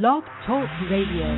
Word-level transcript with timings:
Blog 0.00 0.24
Talk 0.46 0.70
Radio. 0.90 1.28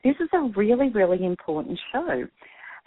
this 0.04 0.16
is 0.20 0.30
a 0.34 0.52
really, 0.56 0.90
really 0.90 1.26
important 1.26 1.80
show. 1.92 2.24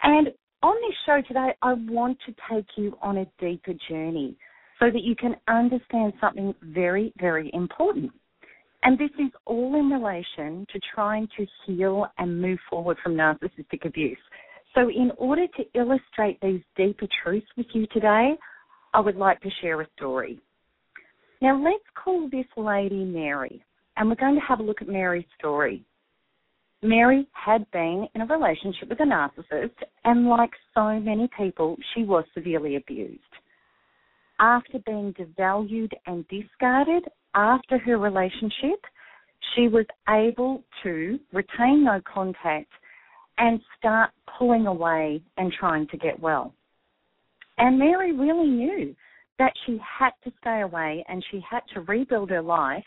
And 0.03 0.29
on 0.63 0.75
this 0.81 0.95
show 1.05 1.21
today, 1.27 1.53
I 1.61 1.73
want 1.73 2.17
to 2.25 2.33
take 2.51 2.65
you 2.75 2.97
on 3.01 3.17
a 3.17 3.27
deeper 3.39 3.73
journey 3.89 4.35
so 4.79 4.91
that 4.91 5.01
you 5.01 5.15
can 5.15 5.35
understand 5.47 6.13
something 6.21 6.53
very, 6.61 7.13
very 7.19 7.49
important. 7.53 8.11
And 8.83 8.97
this 8.97 9.09
is 9.19 9.31
all 9.45 9.75
in 9.75 9.89
relation 9.89 10.65
to 10.71 10.79
trying 10.93 11.27
to 11.37 11.45
heal 11.65 12.07
and 12.17 12.41
move 12.41 12.59
forward 12.69 12.97
from 13.03 13.15
narcissistic 13.15 13.85
abuse. 13.85 14.17
So, 14.75 14.89
in 14.89 15.11
order 15.17 15.47
to 15.47 15.63
illustrate 15.73 16.39
these 16.41 16.61
deeper 16.75 17.07
truths 17.23 17.47
with 17.57 17.65
you 17.73 17.87
today, 17.87 18.33
I 18.93 18.99
would 18.99 19.15
like 19.15 19.41
to 19.41 19.49
share 19.61 19.81
a 19.81 19.87
story. 19.95 20.39
Now, 21.41 21.59
let's 21.61 21.83
call 21.95 22.29
this 22.29 22.45
lady 22.55 23.03
Mary, 23.03 23.63
and 23.95 24.07
we're 24.07 24.15
going 24.15 24.35
to 24.35 24.45
have 24.47 24.59
a 24.59 24.63
look 24.63 24.81
at 24.81 24.87
Mary's 24.87 25.25
story. 25.39 25.83
Mary 26.83 27.27
had 27.31 27.69
been 27.71 28.07
in 28.13 28.21
a 28.21 28.25
relationship 28.25 28.89
with 28.89 28.99
a 28.99 29.03
narcissist, 29.03 29.71
and 30.03 30.27
like 30.27 30.51
so 30.73 30.99
many 30.99 31.27
people, 31.37 31.75
she 31.93 32.03
was 32.03 32.23
severely 32.33 32.75
abused. 32.75 33.21
After 34.39 34.77
being 34.85 35.13
devalued 35.13 35.91
and 36.05 36.27
discarded 36.27 37.05
after 37.33 37.79
her 37.79 37.97
relationship, 37.97 38.79
she 39.55 39.67
was 39.67 39.85
able 40.07 40.63
to 40.83 41.19
retain 41.33 41.83
no 41.83 41.99
contact 42.11 42.71
and 43.39 43.59
start 43.77 44.11
pulling 44.37 44.67
away 44.67 45.21
and 45.37 45.51
trying 45.51 45.87
to 45.87 45.97
get 45.97 46.19
well. 46.19 46.53
And 47.57 47.79
Mary 47.79 48.11
really 48.11 48.47
knew 48.47 48.95
that 49.39 49.53
she 49.65 49.79
had 49.99 50.11
to 50.23 50.31
stay 50.41 50.61
away 50.61 51.03
and 51.07 51.25
she 51.31 51.43
had 51.49 51.61
to 51.73 51.81
rebuild 51.81 52.29
her 52.29 52.41
life 52.41 52.85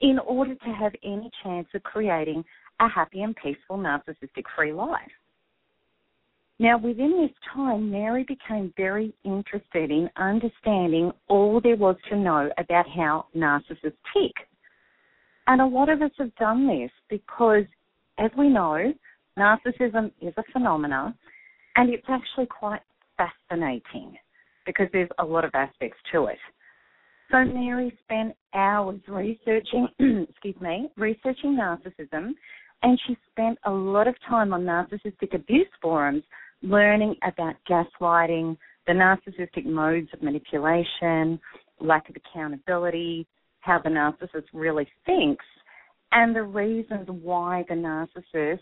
in 0.00 0.18
order 0.20 0.54
to 0.54 0.72
have 0.78 0.92
any 1.04 1.30
chance 1.42 1.66
of 1.74 1.82
creating 1.82 2.44
a 2.80 2.88
happy 2.88 3.22
and 3.22 3.34
peaceful 3.36 3.78
narcissistic 3.78 4.44
free 4.56 4.72
life. 4.72 5.10
Now, 6.60 6.76
within 6.76 7.20
this 7.20 7.36
time, 7.54 7.90
Mary 7.90 8.24
became 8.24 8.72
very 8.76 9.14
interested 9.24 9.90
in 9.92 10.10
understanding 10.16 11.12
all 11.28 11.60
there 11.60 11.76
was 11.76 11.96
to 12.10 12.16
know 12.16 12.50
about 12.58 12.88
how 12.88 13.26
narcissists 13.36 13.94
tick. 14.12 14.32
And 15.46 15.60
a 15.60 15.66
lot 15.66 15.88
of 15.88 16.02
us 16.02 16.10
have 16.18 16.34
done 16.34 16.66
this 16.66 16.90
because, 17.08 17.64
as 18.18 18.30
we 18.36 18.48
know, 18.48 18.92
narcissism 19.38 20.10
is 20.20 20.34
a 20.36 20.42
phenomenon 20.52 21.14
and 21.76 21.90
it's 21.90 22.06
actually 22.08 22.46
quite 22.46 22.82
fascinating 23.16 24.16
because 24.66 24.88
there's 24.92 25.08
a 25.20 25.24
lot 25.24 25.44
of 25.44 25.52
aspects 25.54 25.98
to 26.12 26.26
it. 26.26 26.38
So 27.30 27.44
Mary 27.44 27.96
spent 28.04 28.34
hours 28.54 29.00
researching, 29.06 29.86
excuse 30.28 30.60
me, 30.60 30.88
researching 30.96 31.56
narcissism 31.56 32.32
and 32.82 32.98
she 33.06 33.16
spent 33.30 33.58
a 33.64 33.70
lot 33.70 34.06
of 34.06 34.14
time 34.28 34.52
on 34.52 34.62
narcissistic 34.62 35.34
abuse 35.34 35.68
forums 35.82 36.22
learning 36.62 37.14
about 37.22 37.54
gaslighting, 37.68 38.56
the 38.86 38.92
narcissistic 38.92 39.64
modes 39.64 40.08
of 40.12 40.22
manipulation, 40.22 41.40
lack 41.80 42.08
of 42.08 42.16
accountability, 42.16 43.26
how 43.60 43.78
the 43.82 43.88
narcissist 43.88 44.46
really 44.52 44.86
thinks, 45.06 45.44
and 46.12 46.34
the 46.34 46.42
reasons 46.42 47.06
why 47.22 47.64
the 47.68 47.74
narcissist 47.74 48.58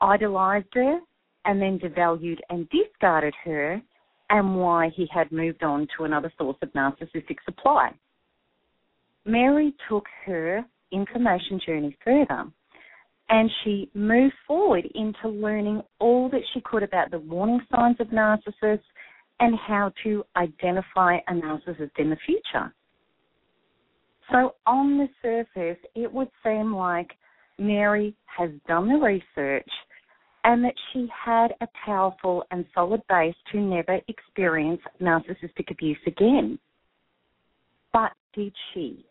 idolized 0.00 0.66
her 0.72 1.00
and 1.44 1.60
then 1.60 1.78
devalued 1.78 2.38
and 2.50 2.68
discarded 2.70 3.34
her, 3.44 3.80
and 4.28 4.56
why 4.56 4.90
he 4.94 5.08
had 5.12 5.32
moved 5.32 5.62
on 5.62 5.88
to 5.96 6.04
another 6.04 6.32
source 6.38 6.56
of 6.62 6.72
narcissistic 6.72 7.36
supply. 7.44 7.90
Mary 9.24 9.74
took 9.88 10.06
her 10.24 10.64
information 10.92 11.60
journey 11.64 11.96
further 12.04 12.44
and 13.30 13.48
she 13.62 13.88
moved 13.94 14.34
forward 14.46 14.84
into 14.94 15.28
learning 15.28 15.82
all 16.00 16.28
that 16.30 16.42
she 16.52 16.60
could 16.60 16.82
about 16.82 17.10
the 17.10 17.18
warning 17.18 17.60
signs 17.74 17.96
of 18.00 18.08
narcissists 18.08 18.80
and 19.38 19.56
how 19.66 19.92
to 20.02 20.24
identify 20.36 21.18
a 21.28 21.32
narcissist 21.32 21.92
in 21.98 22.10
the 22.10 22.18
future. 22.26 22.74
So, 24.30 24.54
on 24.66 24.98
the 24.98 25.08
surface, 25.22 25.78
it 25.94 26.12
would 26.12 26.28
seem 26.44 26.74
like 26.74 27.10
Mary 27.58 28.14
has 28.26 28.50
done 28.68 28.88
the 28.88 28.94
research 28.94 29.68
and 30.44 30.64
that 30.64 30.74
she 30.92 31.06
had 31.24 31.48
a 31.60 31.68
powerful 31.84 32.44
and 32.50 32.64
solid 32.74 33.02
base 33.08 33.34
to 33.52 33.60
never 33.60 34.00
experience 34.08 34.80
narcissistic 35.00 35.70
abuse 35.70 35.98
again. 36.06 36.58
But 37.92 38.12
did 38.34 38.52
she? 38.72 39.04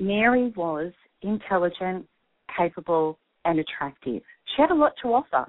Mary 0.00 0.52
was 0.56 0.92
intelligent, 1.22 2.06
capable, 2.56 3.18
and 3.44 3.58
attractive. 3.58 4.22
She 4.54 4.62
had 4.62 4.70
a 4.70 4.74
lot 4.74 4.92
to 5.02 5.08
offer, 5.08 5.46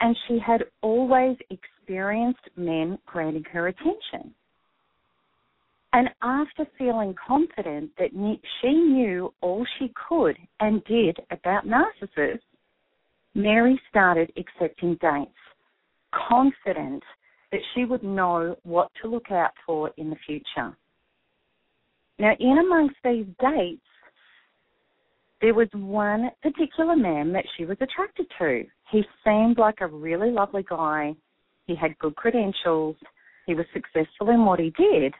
and 0.00 0.16
she 0.26 0.38
had 0.38 0.64
always 0.82 1.36
experienced 1.50 2.48
men 2.56 2.98
granting 3.06 3.44
her 3.52 3.68
attention. 3.68 4.34
And 5.92 6.10
after 6.22 6.66
feeling 6.76 7.14
confident 7.26 7.90
that 7.98 8.10
she 8.60 8.68
knew 8.68 9.32
all 9.40 9.64
she 9.78 9.92
could 10.08 10.36
and 10.60 10.84
did 10.84 11.18
about 11.30 11.66
narcissists, 11.66 12.40
Mary 13.34 13.80
started 13.88 14.30
accepting 14.36 14.98
dates, 15.00 15.30
confident 16.28 17.02
that 17.50 17.60
she 17.74 17.84
would 17.84 18.02
know 18.02 18.54
what 18.64 18.90
to 19.00 19.08
look 19.08 19.30
out 19.30 19.52
for 19.64 19.90
in 19.96 20.10
the 20.10 20.16
future. 20.26 20.76
Now, 22.18 22.32
in 22.38 22.58
amongst 22.58 22.96
these 23.02 23.26
dates 23.40 23.80
there 25.40 25.54
was 25.54 25.68
one 25.72 26.30
particular 26.42 26.96
man 26.96 27.32
that 27.32 27.44
she 27.56 27.64
was 27.64 27.76
attracted 27.80 28.26
to. 28.38 28.64
He 28.90 29.02
seemed 29.24 29.58
like 29.58 29.80
a 29.80 29.86
really 29.86 30.30
lovely 30.30 30.64
guy. 30.68 31.14
He 31.66 31.76
had 31.76 31.98
good 31.98 32.16
credentials. 32.16 32.96
He 33.46 33.54
was 33.54 33.66
successful 33.72 34.30
in 34.30 34.44
what 34.44 34.58
he 34.58 34.70
did. 34.70 35.14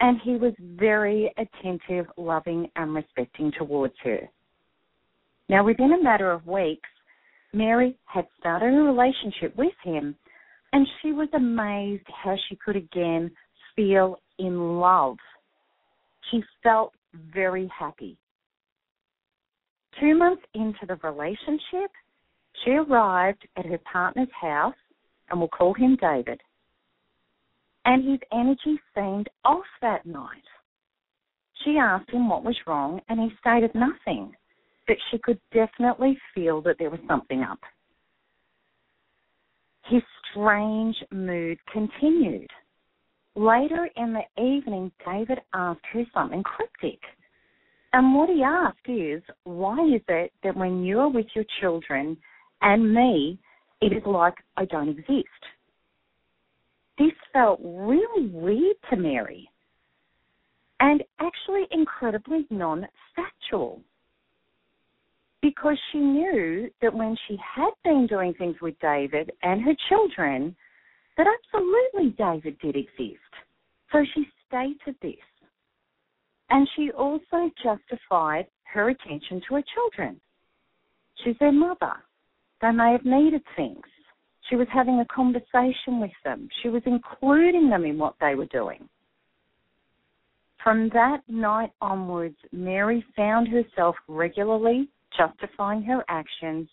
And 0.00 0.20
he 0.22 0.36
was 0.36 0.52
very 0.60 1.32
attentive, 1.38 2.06
loving, 2.16 2.70
and 2.76 2.94
respecting 2.94 3.50
towards 3.58 3.94
her. 4.04 4.28
Now, 5.48 5.64
within 5.64 5.92
a 5.92 6.02
matter 6.02 6.30
of 6.30 6.46
weeks, 6.46 6.88
Mary 7.52 7.96
had 8.04 8.26
started 8.38 8.74
a 8.74 8.82
relationship 8.82 9.56
with 9.56 9.72
him, 9.82 10.14
and 10.72 10.86
she 11.00 11.12
was 11.12 11.28
amazed 11.34 12.06
how 12.22 12.36
she 12.48 12.56
could 12.56 12.76
again 12.76 13.30
feel 13.74 14.18
in 14.38 14.78
love. 14.78 15.16
She 16.30 16.42
felt 16.62 16.92
very 17.32 17.70
happy. 17.76 18.18
Two 20.00 20.16
months 20.16 20.42
into 20.54 20.86
the 20.86 20.96
relationship, 20.96 21.90
she 22.64 22.72
arrived 22.72 23.46
at 23.56 23.66
her 23.66 23.78
partner's 23.90 24.28
house 24.38 24.74
and 25.30 25.40
we'll 25.40 25.48
call 25.48 25.74
him 25.74 25.96
David. 26.00 26.40
And 27.84 28.08
his 28.08 28.20
energy 28.32 28.80
seemed 28.94 29.28
off 29.44 29.64
that 29.80 30.04
night. 30.06 30.42
She 31.64 31.78
asked 31.78 32.10
him 32.10 32.28
what 32.28 32.44
was 32.44 32.56
wrong, 32.66 33.00
and 33.08 33.18
he 33.18 33.36
stated 33.40 33.74
nothing, 33.74 34.32
but 34.86 34.96
she 35.10 35.18
could 35.18 35.40
definitely 35.52 36.18
feel 36.34 36.60
that 36.62 36.76
there 36.78 36.90
was 36.90 37.00
something 37.08 37.42
up. 37.42 37.58
His 39.88 40.02
strange 40.30 40.96
mood 41.10 41.58
continued. 41.72 42.50
Later 43.34 43.88
in 43.96 44.12
the 44.12 44.42
evening, 44.42 44.90
David 45.04 45.40
asked 45.54 45.84
her 45.92 46.04
something 46.12 46.42
cryptic. 46.42 47.00
And 47.96 48.14
what 48.14 48.28
he 48.28 48.42
asked 48.42 48.86
is, 48.88 49.22
why 49.44 49.78
is 49.86 50.02
it 50.08 50.30
that 50.44 50.54
when 50.54 50.84
you 50.84 51.00
are 51.00 51.08
with 51.08 51.24
your 51.34 51.46
children 51.62 52.18
and 52.60 52.92
me, 52.92 53.38
it 53.80 53.90
is 53.90 54.02
like 54.04 54.34
I 54.58 54.66
don't 54.66 54.90
exist? 54.90 55.42
This 56.98 57.12
felt 57.32 57.58
really 57.64 58.26
weird 58.26 58.76
to 58.90 58.96
Mary 58.96 59.48
and 60.80 61.02
actually 61.20 61.62
incredibly 61.70 62.46
non 62.50 62.86
factual 63.14 63.80
because 65.40 65.78
she 65.90 65.98
knew 65.98 66.68
that 66.82 66.92
when 66.92 67.16
she 67.26 67.38
had 67.56 67.70
been 67.82 68.06
doing 68.06 68.34
things 68.34 68.56
with 68.60 68.78
David 68.78 69.32
and 69.42 69.62
her 69.62 69.74
children, 69.88 70.54
that 71.16 71.26
absolutely 71.26 72.10
David 72.18 72.58
did 72.58 72.76
exist. 72.76 73.32
So 73.90 74.04
she 74.14 74.26
stated 74.46 74.96
this. 75.00 75.14
And 76.50 76.68
she 76.76 76.90
also 76.92 77.50
justified 77.62 78.46
her 78.72 78.90
attention 78.90 79.42
to 79.48 79.56
her 79.56 79.64
children. 79.74 80.20
She's 81.22 81.36
their 81.40 81.52
mother. 81.52 81.94
They 82.60 82.70
may 82.70 82.92
have 82.92 83.04
needed 83.04 83.42
things. 83.56 83.84
She 84.48 84.56
was 84.56 84.68
having 84.72 85.00
a 85.00 85.06
conversation 85.06 86.00
with 86.00 86.12
them. 86.24 86.48
She 86.62 86.68
was 86.68 86.82
including 86.86 87.68
them 87.68 87.84
in 87.84 87.98
what 87.98 88.14
they 88.20 88.34
were 88.34 88.46
doing. 88.46 88.88
From 90.62 90.88
that 90.90 91.22
night 91.28 91.72
onwards, 91.80 92.36
Mary 92.52 93.04
found 93.16 93.48
herself 93.48 93.96
regularly 94.08 94.88
justifying 95.16 95.82
her 95.82 96.04
actions 96.08 96.68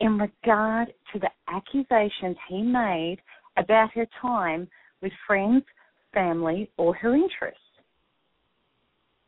in 0.00 0.18
regard 0.18 0.92
to 1.12 1.18
the 1.18 1.30
accusations 1.48 2.36
he 2.48 2.62
made 2.62 3.18
about 3.56 3.92
her 3.92 4.06
time 4.20 4.68
with 5.02 5.12
friends, 5.26 5.64
family, 6.12 6.70
or 6.76 6.94
her 6.94 7.14
interests. 7.14 7.60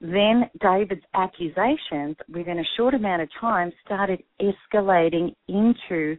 Then 0.01 0.51
David's 0.61 1.05
accusations 1.15 2.17
within 2.29 2.59
a 2.59 2.71
short 2.77 2.95
amount 2.95 3.23
of 3.23 3.29
time 3.41 3.73
started 3.85 4.23
escalating 4.41 5.35
into 5.49 6.19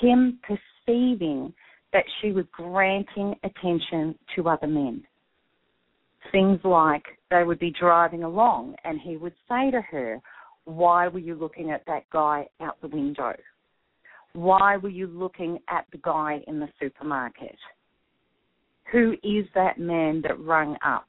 him 0.00 0.38
perceiving 0.42 1.52
that 1.92 2.04
she 2.20 2.32
was 2.32 2.46
granting 2.52 3.34
attention 3.44 4.14
to 4.36 4.48
other 4.48 4.66
men. 4.66 5.04
Things 6.32 6.60
like 6.64 7.04
they 7.30 7.42
would 7.42 7.58
be 7.58 7.72
driving 7.78 8.22
along 8.22 8.76
and 8.84 9.00
he 9.00 9.16
would 9.16 9.34
say 9.48 9.70
to 9.70 9.80
her, 9.82 10.20
Why 10.64 11.08
were 11.08 11.18
you 11.18 11.34
looking 11.34 11.70
at 11.70 11.84
that 11.86 12.08
guy 12.10 12.46
out 12.60 12.80
the 12.80 12.88
window? 12.88 13.34
Why 14.32 14.76
were 14.76 14.90
you 14.90 15.08
looking 15.08 15.58
at 15.68 15.86
the 15.92 15.98
guy 15.98 16.40
in 16.46 16.60
the 16.60 16.68
supermarket? 16.80 17.56
Who 18.92 19.12
is 19.22 19.46
that 19.54 19.78
man 19.78 20.22
that 20.22 20.38
rung 20.40 20.76
up? 20.86 21.08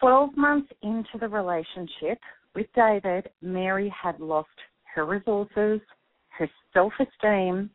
12 0.00 0.36
months 0.36 0.70
into 0.82 1.18
the 1.20 1.28
relationship 1.28 2.18
with 2.54 2.66
David, 2.74 3.28
Mary 3.42 3.92
had 4.02 4.18
lost 4.20 4.48
her 4.94 5.04
resources, 5.04 5.80
her 6.38 6.48
self 6.72 6.92
esteem. 7.00 7.70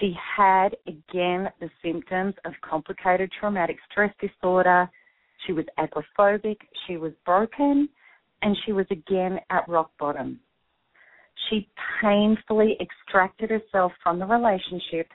She 0.00 0.14
had 0.36 0.70
again 0.86 1.48
the 1.60 1.70
symptoms 1.82 2.34
of 2.44 2.52
complicated 2.68 3.30
traumatic 3.38 3.76
stress 3.90 4.12
disorder. 4.20 4.88
She 5.46 5.52
was 5.52 5.64
agoraphobic, 5.78 6.56
she 6.86 6.96
was 6.96 7.12
broken, 7.24 7.88
and 8.42 8.56
she 8.64 8.72
was 8.72 8.86
again 8.90 9.38
at 9.50 9.68
rock 9.68 9.90
bottom. 9.98 10.40
She 11.48 11.68
painfully 12.00 12.76
extracted 12.80 13.50
herself 13.50 13.92
from 14.02 14.18
the 14.18 14.26
relationship 14.26 15.08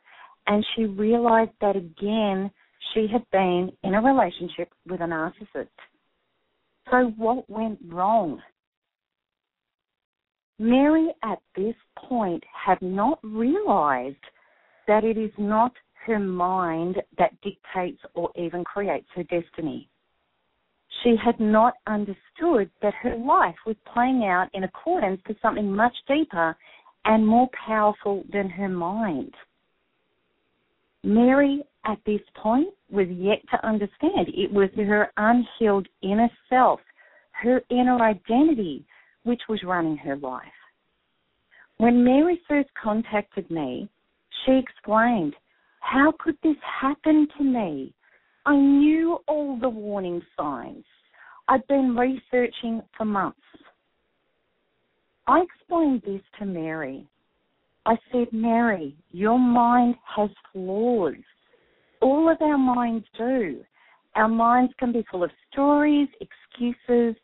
and 0.48 0.66
she 0.76 0.86
realized 0.86 1.52
that 1.62 1.76
again 1.76 2.52
she 2.94 3.08
had 3.12 3.24
been 3.32 3.72
in 3.84 3.94
a 3.94 4.02
relationship 4.02 4.70
with 4.88 5.00
a 5.02 5.06
narcissist. 5.06 5.68
So, 6.92 7.14
what 7.18 7.50
went 7.50 7.80
wrong? 7.86 8.42
Mary 10.58 11.10
at 11.24 11.40
this 11.56 11.76
point 11.96 12.44
had 12.54 12.82
not 12.82 13.20
realized 13.24 14.18
that 14.88 15.04
it 15.04 15.18
is 15.18 15.32
not 15.38 15.72
her 16.06 16.20
mind 16.20 17.02
that 17.18 17.40
dictates 17.42 18.02
or 18.14 18.32
even 18.36 18.64
creates 18.64 19.08
her 19.16 19.24
destiny. 19.24 19.90
She 21.04 21.16
had 21.24 21.40
not 21.40 21.76
understood 21.88 22.70
that 22.82 22.94
her 22.96 23.16
life 23.16 23.56
was 23.66 23.76
playing 23.94 24.26
out 24.26 24.50
in 24.54 24.64
accordance 24.64 25.22
to 25.28 25.36
something 25.42 25.72
much 25.72 25.96
deeper 26.08 26.58
and 27.06 27.26
more 27.26 27.48
powerful 27.68 28.24
than 28.32 28.50
her 28.50 28.68
mind. 28.68 29.34
Mary, 31.04 31.64
at 31.86 31.98
this 32.06 32.22
point, 32.36 32.70
was 32.92 33.08
yet 33.10 33.40
to 33.52 33.66
understand. 33.66 34.28
It 34.28 34.52
was 34.52 34.70
her 34.76 35.12
unhealed 35.18 35.88
inner 36.02 36.30
self, 36.50 36.80
her 37.32 37.62
inner 37.70 38.02
identity, 38.02 38.86
which 39.24 39.42
was 39.48 39.64
running 39.64 39.98
her 39.98 40.18
life. 40.18 40.44
When 41.78 42.04
Mary 42.04 42.42
first 42.48 42.70
contacted 42.82 43.50
me, 43.50 43.90
she 44.46 44.52
explained, 44.54 45.36
How 45.80 46.14
could 46.20 46.38
this 46.44 46.58
happen 46.82 47.28
to 47.38 47.44
me? 47.44 47.94
I 48.46 48.56
knew 48.56 49.20
all 49.28 49.58
the 49.58 49.70
warning 49.70 50.22
signs. 50.38 50.86
I'd 51.48 51.66
been 51.68 51.96
researching 51.96 52.82
for 52.98 53.06
months. 53.06 53.40
I 55.28 55.42
explained 55.42 56.02
this 56.06 56.22
to 56.40 56.46
Mary 56.46 57.08
I 57.86 57.98
said, 58.12 58.28
Mary, 58.32 58.96
your 59.12 59.40
mind 59.40 59.96
has 60.16 60.30
flaws. 60.52 61.16
All 62.02 62.30
of 62.30 62.42
our 62.42 62.58
minds 62.58 63.06
do. 63.18 63.62
Our 64.16 64.28
minds 64.28 64.74
can 64.80 64.92
be 64.92 65.06
full 65.10 65.24
of 65.24 65.32
stories, 65.52 66.08
excuses, 66.20 67.16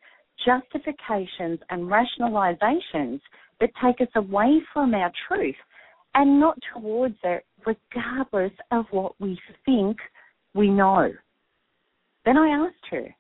justifications, 0.46 1.60
and 1.70 1.90
rationalizations 1.92 3.20
that 3.60 3.70
take 3.84 4.02
us 4.02 4.14
away 4.16 4.60
from 4.74 4.94
our 4.94 5.12
truth 5.28 5.56
and 6.14 6.40
not 6.40 6.58
towards 6.74 7.18
it, 7.24 7.46
regardless 7.66 8.54
of 8.72 8.86
what 8.92 9.20
we 9.20 9.38
think 9.66 9.98
we 10.54 10.70
know. 10.70 11.12
Then 12.26 12.38
I 12.38 12.66
asked 12.66 12.86
her, 12.92 13.14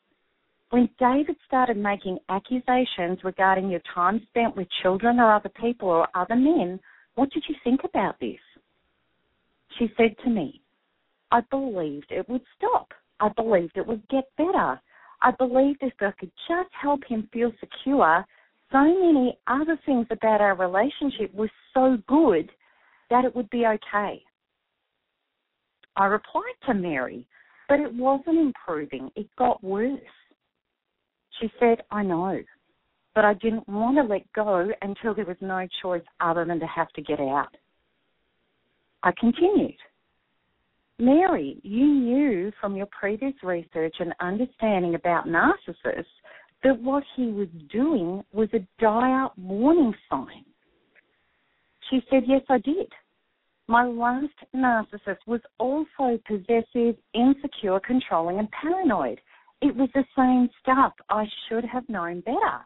when 0.71 0.89
David 0.99 1.35
started 1.45 1.77
making 1.77 2.17
accusations 2.29 3.19
regarding 3.23 3.69
your 3.69 3.81
time 3.93 4.25
spent 4.29 4.55
with 4.55 4.67
children 4.81 5.19
or 5.19 5.33
other 5.33 5.51
people 5.61 5.89
or 5.89 6.07
other 6.15 6.35
men, 6.35 6.79
what 7.15 7.31
did 7.31 7.43
you 7.47 7.55
think 7.63 7.81
about 7.83 8.19
this? 8.19 8.39
She 9.77 9.91
said 9.97 10.15
to 10.23 10.29
me, 10.29 10.61
I 11.31 11.41
believed 11.49 12.07
it 12.09 12.27
would 12.29 12.43
stop. 12.57 12.93
I 13.19 13.29
believed 13.29 13.77
it 13.77 13.87
would 13.87 14.07
get 14.09 14.25
better. 14.37 14.79
I 15.21 15.31
believed 15.37 15.79
if 15.81 15.93
I 15.99 16.11
could 16.19 16.31
just 16.47 16.69
help 16.79 17.03
him 17.05 17.27
feel 17.33 17.51
secure, 17.59 18.25
so 18.71 18.83
many 18.83 19.37
other 19.47 19.79
things 19.85 20.07
about 20.11 20.41
our 20.41 20.55
relationship 20.55 21.33
were 21.33 21.51
so 21.73 21.97
good 22.07 22.49
that 23.09 23.25
it 23.25 23.35
would 23.35 23.49
be 23.49 23.65
okay. 23.65 24.21
I 25.95 26.05
replied 26.05 26.55
to 26.67 26.73
Mary, 26.73 27.25
but 27.69 27.79
it 27.79 27.93
wasn't 27.93 28.37
improving. 28.37 29.09
It 29.15 29.27
got 29.37 29.63
worse. 29.63 29.99
She 31.39 31.51
said, 31.59 31.83
I 31.91 32.03
know 32.03 32.41
but 33.15 33.23
I 33.23 33.33
didn't 33.35 33.67
want 33.67 33.97
to 33.97 34.03
let 34.03 34.31
go 34.33 34.67
until 34.81 35.15
there 35.15 35.25
was 35.25 35.37
no 35.39 35.65
choice 35.81 36.03
other 36.19 36.45
than 36.45 36.59
to 36.59 36.67
have 36.67 36.89
to 36.89 37.01
get 37.01 37.21
out. 37.21 37.55
I 39.03 39.13
continued. 39.17 39.77
Mary, 40.99 41.59
you 41.63 41.85
knew 41.85 42.51
from 42.59 42.75
your 42.75 42.87
previous 42.87 43.33
research 43.41 43.95
and 43.99 44.13
understanding 44.19 44.95
about 44.95 45.27
narcissists 45.27 46.05
that 46.63 46.81
what 46.81 47.03
he 47.15 47.27
was 47.27 47.47
doing 47.71 48.23
was 48.33 48.49
a 48.53 48.67
dire 48.79 49.27
warning 49.37 49.93
sign. 50.09 50.43
She 51.89 52.01
said, 52.09 52.23
Yes, 52.27 52.41
I 52.49 52.57
did. 52.59 52.91
My 53.67 53.85
last 53.85 54.33
narcissist 54.55 55.17
was 55.25 55.41
also 55.59 56.19
possessive, 56.27 56.95
insecure, 57.13 57.79
controlling, 57.79 58.39
and 58.39 58.49
paranoid. 58.51 59.19
It 59.61 59.75
was 59.75 59.89
the 59.93 60.05
same 60.15 60.49
stuff. 60.61 60.93
I 61.09 61.25
should 61.47 61.65
have 61.65 61.87
known 61.89 62.21
better. 62.21 62.65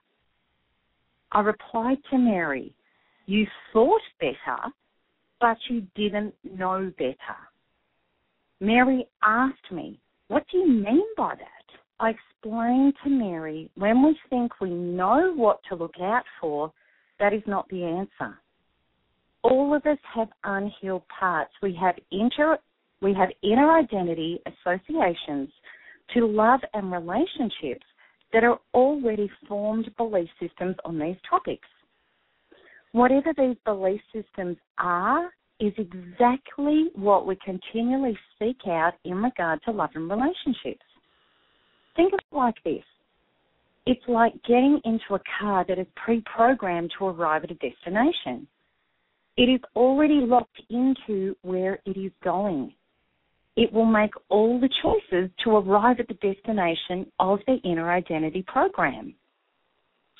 I 1.32 1.42
replied 1.42 1.98
to 2.12 2.18
Mary, 2.18 2.74
You 3.26 3.46
thought 3.74 4.02
better, 4.20 4.58
but 5.40 5.58
you 5.70 5.82
didn't 5.96 6.34
know 6.44 6.92
better. 6.98 7.38
Mary 8.60 9.08
asked 9.24 9.72
me, 9.72 10.00
What 10.28 10.46
do 10.52 10.58
you 10.58 10.68
mean 10.68 11.06
by 11.16 11.36
that? 11.36 11.80
I 12.00 12.12
explained 12.12 12.94
to 13.04 13.10
Mary, 13.10 13.70
when 13.76 14.04
we 14.04 14.18
think 14.30 14.60
we 14.62 14.70
know 14.70 15.34
what 15.36 15.60
to 15.70 15.76
look 15.76 15.96
out 16.02 16.24
for, 16.40 16.72
that 17.20 17.34
is 17.34 17.44
not 17.46 17.68
the 17.70 17.84
answer. 17.84 18.38
all 19.44 19.74
of 19.74 19.86
us 19.86 19.98
have 20.16 20.30
unhealed 20.44 21.04
parts. 21.08 21.52
We 21.62 21.74
have 21.80 21.96
inter 22.12 22.58
we 23.02 23.14
have 23.14 23.30
inner 23.44 23.78
identity 23.78 24.42
associations 24.46 25.50
to 26.14 26.26
love 26.28 26.60
and 26.74 26.92
relationships 26.92 27.86
that 28.34 28.44
are 28.44 28.60
already 28.74 29.30
formed 29.48 29.90
belief 29.98 30.30
systems 30.40 30.76
on 30.86 31.00
these 31.00 31.18
topics. 31.30 31.68
Whatever 32.92 33.34
these 33.38 33.58
belief 33.66 34.02
systems 34.14 34.58
are 34.78 35.32
is 35.60 35.74
exactly 35.78 36.90
what 36.96 37.28
we 37.28 37.38
continually 37.44 38.18
seek 38.40 38.58
out 38.68 38.94
in 39.04 39.22
regard 39.22 39.60
to 39.64 39.72
love 39.72 39.90
and 39.96 40.10
relationships. 40.10 40.86
Think 41.96 42.14
of 42.14 42.20
it 42.20 42.36
like 42.36 42.56
this. 42.64 42.84
It's 43.86 44.08
like 44.08 44.34
getting 44.44 44.80
into 44.86 45.16
a 45.16 45.22
car 45.40 45.66
that 45.68 45.80
is 45.80 45.88
pre-programmed 45.96 46.92
to 46.98 47.06
arrive 47.06 47.44
at 47.44 47.52
a 47.52 47.56
destination. 47.56 48.48
It 49.38 49.50
is 49.50 49.62
already 49.76 50.22
locked 50.22 50.62
into 50.70 51.36
where 51.42 51.80
it 51.86 51.98
is 51.98 52.12
going. 52.24 52.74
It 53.60 53.74
will 53.74 53.86
make 53.86 54.12
all 54.30 54.58
the 54.58 54.70
choices 54.82 55.30
to 55.44 55.58
arrive 55.58 56.00
at 56.00 56.08
the 56.08 56.14
destination 56.14 57.12
of 57.20 57.40
the 57.46 57.58
inner 57.66 57.92
identity 57.92 58.42
program. 58.48 59.14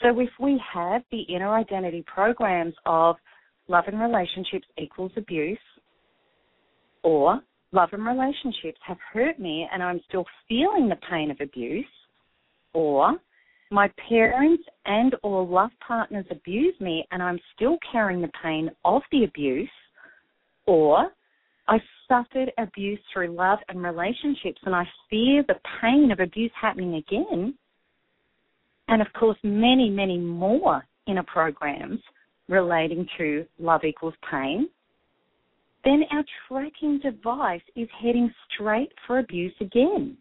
So 0.02 0.20
if 0.20 0.28
we 0.42 0.62
have 0.74 1.04
the 1.10 1.22
inner 1.22 1.56
identity 1.56 2.04
programs 2.06 2.74
of 2.86 3.16
love 3.70 3.86
and 3.88 3.98
relationships 3.98 4.68
equals 4.78 5.14
abuse, 5.16 5.58
or 7.02 7.40
love 7.72 7.88
and 7.94 8.06
relationships 8.06 8.80
have 8.86 8.98
hurt 9.14 9.40
me 9.40 9.66
and 9.72 9.82
I'm 9.82 10.02
still 10.10 10.26
feeling 10.50 10.90
the 10.90 11.00
pain 11.10 11.32
of 11.32 11.38
abuse, 11.40 11.86
or 12.74 13.16
my 13.72 13.90
parents 14.10 14.64
and 14.86 15.16
or 15.24 15.46
love 15.46 15.72
partners 15.88 16.26
abuse 16.30 16.76
me 16.82 17.08
and 17.12 17.24
I'm 17.24 17.40
still 17.56 17.78
carrying 17.90 18.22
the 18.22 18.32
pain 18.44 18.70
of 18.84 19.02
the 19.14 19.24
abuse, 19.24 19.72
or 20.68 21.14
I 21.70 21.80
suffered 22.08 22.52
abuse 22.58 23.00
through 23.14 23.36
love 23.36 23.60
and 23.70 23.84
relationships 23.84 24.60
and 24.66 24.76
I 24.76 24.86
fear 25.08 25.44
the 25.48 25.60
pain 25.80 26.10
of 26.12 26.20
abuse 26.20 26.52
happening 26.60 26.96
again, 26.96 27.54
and 28.88 29.02
of 29.04 29.08
course 29.14 29.38
many, 29.44 29.88
many 29.88 30.18
more 30.18 30.84
inner 31.06 31.24
programs 31.24 32.00
relating 32.48 33.08
to 33.20 33.46
love 33.60 33.84
equals 33.84 34.16
pain, 34.32 34.68
then 35.86 36.02
our 36.12 36.24
tracking 36.48 37.00
device 37.04 37.62
is 37.76 37.88
heading 38.02 38.34
straight 38.52 38.92
for 39.06 39.20
abuse 39.20 39.54
again. 39.62 40.18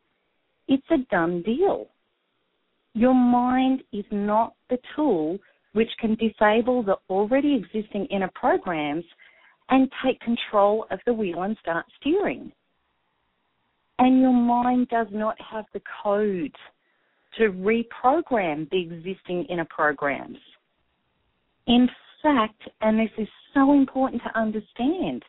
It's 0.68 0.86
a 0.90 0.98
done 1.10 1.42
deal. 1.42 1.86
Your 2.92 3.14
mind 3.14 3.82
is 3.90 4.04
not 4.10 4.52
the 4.68 4.78
tool 4.94 5.38
which 5.72 5.88
can 5.98 6.14
disable 6.16 6.82
the 6.82 6.96
already 7.08 7.54
existing 7.54 8.04
inner 8.10 8.30
programs 8.34 9.04
and 9.70 9.90
take 10.04 10.20
control 10.20 10.86
of 10.90 11.00
the 11.06 11.12
wheel 11.12 11.42
and 11.42 11.56
start 11.60 11.86
steering. 12.00 12.52
And 13.98 14.20
your 14.20 14.32
mind 14.32 14.88
does 14.88 15.08
not 15.10 15.36
have 15.40 15.64
the 15.72 15.82
code 16.02 16.54
to 17.36 17.52
reprogram 17.52 18.68
the 18.70 18.80
existing 18.80 19.44
inner 19.44 19.66
programs. 19.68 20.38
In 21.66 21.88
fact, 22.22 22.62
and 22.80 22.98
this 22.98 23.10
is 23.18 23.28
so 23.54 23.72
important 23.72 24.22
to 24.22 24.38
understand, 24.38 25.22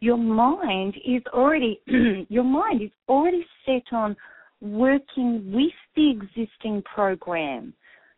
your 0.00 0.18
mind 0.18 0.94
is 1.04 1.22
already 1.32 1.80
your 2.28 2.44
mind 2.44 2.82
is 2.82 2.90
already 3.08 3.46
set 3.64 3.84
on 3.92 4.16
working 4.60 5.52
with 5.52 5.72
the 5.94 6.10
existing 6.10 6.82
program. 6.82 7.72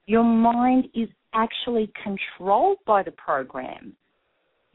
Your 0.06 0.24
mind 0.24 0.88
is 0.94 1.08
actually 1.34 1.92
controlled 2.02 2.78
by 2.86 3.02
the 3.02 3.10
program. 3.12 3.94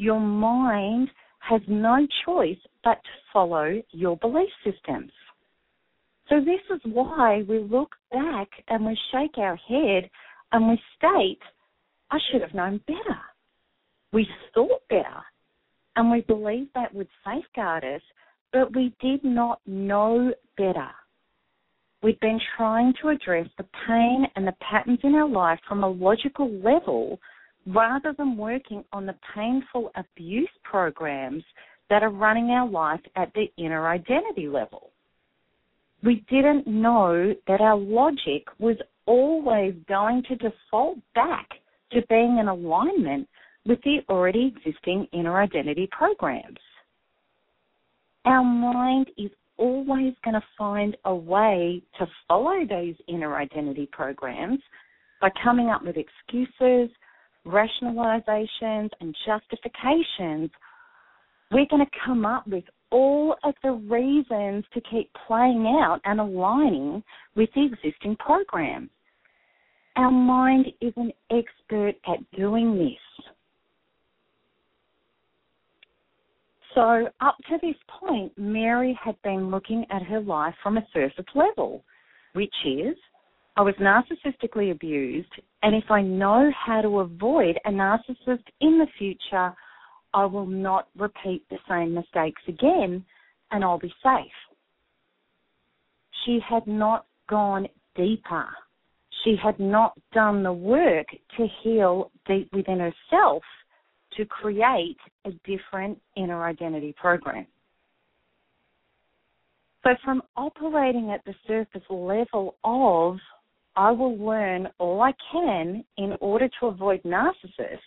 Your 0.02 0.20
mind 0.20 1.12
has 1.48 1.62
no 1.68 2.08
choice 2.26 2.58
but 2.84 2.96
to 2.96 3.10
follow 3.32 3.84
your 3.92 4.18
belief 4.18 4.50
systems. 4.64 5.12
So 6.28 6.40
this 6.40 6.60
is 6.74 6.82
why 6.92 7.44
we 7.48 7.60
look 7.60 7.92
back 8.12 8.50
and 8.68 8.84
we 8.84 8.98
shake 9.12 9.38
our 9.38 9.56
head 9.58 10.10
and 10.54 10.70
we 10.70 10.82
state, 10.98 11.38
I 12.10 12.18
should 12.32 12.42
have 12.42 12.56
known 12.56 12.82
better. 12.88 13.20
We 14.12 14.28
thought 14.56 14.82
better 14.90 15.22
and 15.96 16.10
we 16.10 16.22
believed 16.22 16.72
that 16.74 16.96
would 16.96 17.08
safeguard 17.24 17.84
us, 17.84 18.02
but 18.52 18.76
we 18.76 18.96
did 19.02 19.24
not 19.24 19.62
know 19.68 20.34
better. 20.58 20.90
We've 22.02 22.20
been 22.22 22.42
trying 22.58 22.96
to 23.04 23.10
address 23.10 23.46
the 23.60 23.68
pain 23.88 24.26
and 24.36 24.48
the 24.48 24.56
patterns 24.68 25.02
in 25.04 25.14
our 25.14 25.30
life 25.30 25.60
from 25.68 25.84
a 25.84 25.88
logical 25.88 26.52
level 26.52 27.20
rather 27.68 28.14
than 28.18 28.38
working 28.38 28.84
on 28.92 29.06
the 29.06 29.16
painful 29.36 29.92
abuse 29.96 30.50
programs 30.64 31.44
that 31.90 32.04
are 32.04 32.10
running 32.10 32.50
our 32.50 32.68
life 32.68 33.02
at 33.16 33.32
the 33.34 33.52
inner 33.58 33.88
identity 33.88 34.48
level. 34.48 34.92
We 36.04 36.26
didn't 36.30 36.66
know 36.66 37.34
that 37.48 37.62
our 37.62 37.78
logic 37.78 38.46
was 38.58 38.78
always 39.06 39.76
going 39.88 40.24
to 40.30 40.36
default 40.36 40.98
back 41.14 41.48
to 41.92 42.02
being 42.10 42.38
in 42.40 42.48
alignment 42.48 43.28
with 43.66 43.80
the 43.84 44.00
already 44.10 44.54
existing 44.56 45.08
inner 45.14 45.40
identity 45.40 45.88
programs. 45.92 46.58
Our 48.26 48.44
mind 48.44 49.12
is 49.18 49.30
always 49.58 50.14
going 50.24 50.34
to 50.34 50.44
find 50.58 50.98
a 51.06 51.14
way 51.14 51.84
to 52.00 52.08
follow 52.28 52.66
those 52.68 52.96
inner 53.08 53.36
identity 53.36 53.88
programs 53.92 54.60
by 55.20 55.30
coming 55.44 55.70
up 55.70 55.84
with 55.84 55.98
excuses, 55.98 56.90
rationalizations, 57.46 58.90
and 59.00 59.16
justifications. 59.26 60.50
We're 61.52 61.66
going 61.70 61.86
to 61.86 61.92
come 62.06 62.26
up 62.26 62.48
with 62.48 62.64
all 62.92 63.36
of 63.44 63.54
the 63.64 63.72
reasons 63.72 64.66
to 64.74 64.82
keep 64.90 65.10
playing 65.28 65.66
out 65.68 66.00
and 66.06 66.20
aligning 66.20 67.04
with 67.36 67.50
the 67.56 67.66
existing 67.66 68.16
program. 68.18 68.90
Our 69.96 70.12
mind 70.12 70.68
is 70.80 70.94
an 70.96 71.12
expert 71.30 71.96
at 72.08 72.20
doing 72.38 72.78
this. 72.78 73.26
So, 76.74 77.10
up 77.20 77.36
to 77.50 77.58
this 77.62 77.76
point, 78.00 78.32
Mary 78.38 78.98
had 79.04 79.22
been 79.24 79.52
looking 79.52 79.86
at 79.90 80.04
her 80.04 80.22
life 80.22 80.54
from 80.64 80.78
a 80.78 80.88
surface 80.94 81.26
level, 81.36 81.84
which 82.32 82.54
is 82.66 82.96
I 83.58 83.62
was 83.62 83.76
narcissistically 83.76 84.72
abused, 84.72 85.32
and 85.62 85.76
if 85.76 85.92
I 85.92 86.02
know 86.02 86.50
how 86.66 86.82
to 86.82 87.00
avoid 87.00 87.60
a 87.66 87.70
narcissist 87.70 88.44
in 88.62 88.78
the 88.78 88.88
future, 88.98 89.54
I 90.14 90.26
will 90.26 90.46
not 90.46 90.88
repeat 90.98 91.44
the 91.50 91.58
same 91.68 91.94
mistakes 91.94 92.42
again 92.48 93.06
and 93.52 93.64
I'll 93.64 93.80
be 93.80 93.94
safe. 94.02 94.32
She 96.26 96.40
had 96.48 96.66
not 96.68 97.06
gone 97.30 97.68
deeper. 97.96 98.48
She 99.24 99.36
had 99.42 99.60
not 99.60 99.94
done 100.14 100.44
the 100.44 100.54
work 100.54 101.08
to 101.38 101.48
heal 101.62 102.12
deep 102.28 102.50
within 102.54 102.80
herself 102.80 103.44
to 104.18 104.26
create 104.26 104.98
a 105.26 105.32
different 105.46 106.00
inner 106.18 106.44
identity 106.44 106.94
program. 107.00 107.46
So, 109.84 109.92
from 110.04 110.22
operating 110.36 111.12
at 111.12 111.24
the 111.26 111.34
surface 111.48 111.82
level 111.90 112.56
of, 112.64 113.18
I 113.76 113.92
will 113.92 114.18
learn 114.18 114.68
all 114.80 115.02
I 115.02 115.14
can 115.32 115.84
in 115.98 116.18
order 116.20 116.50
to 116.60 116.68
avoid 116.68 117.02
narcissists 117.04 117.80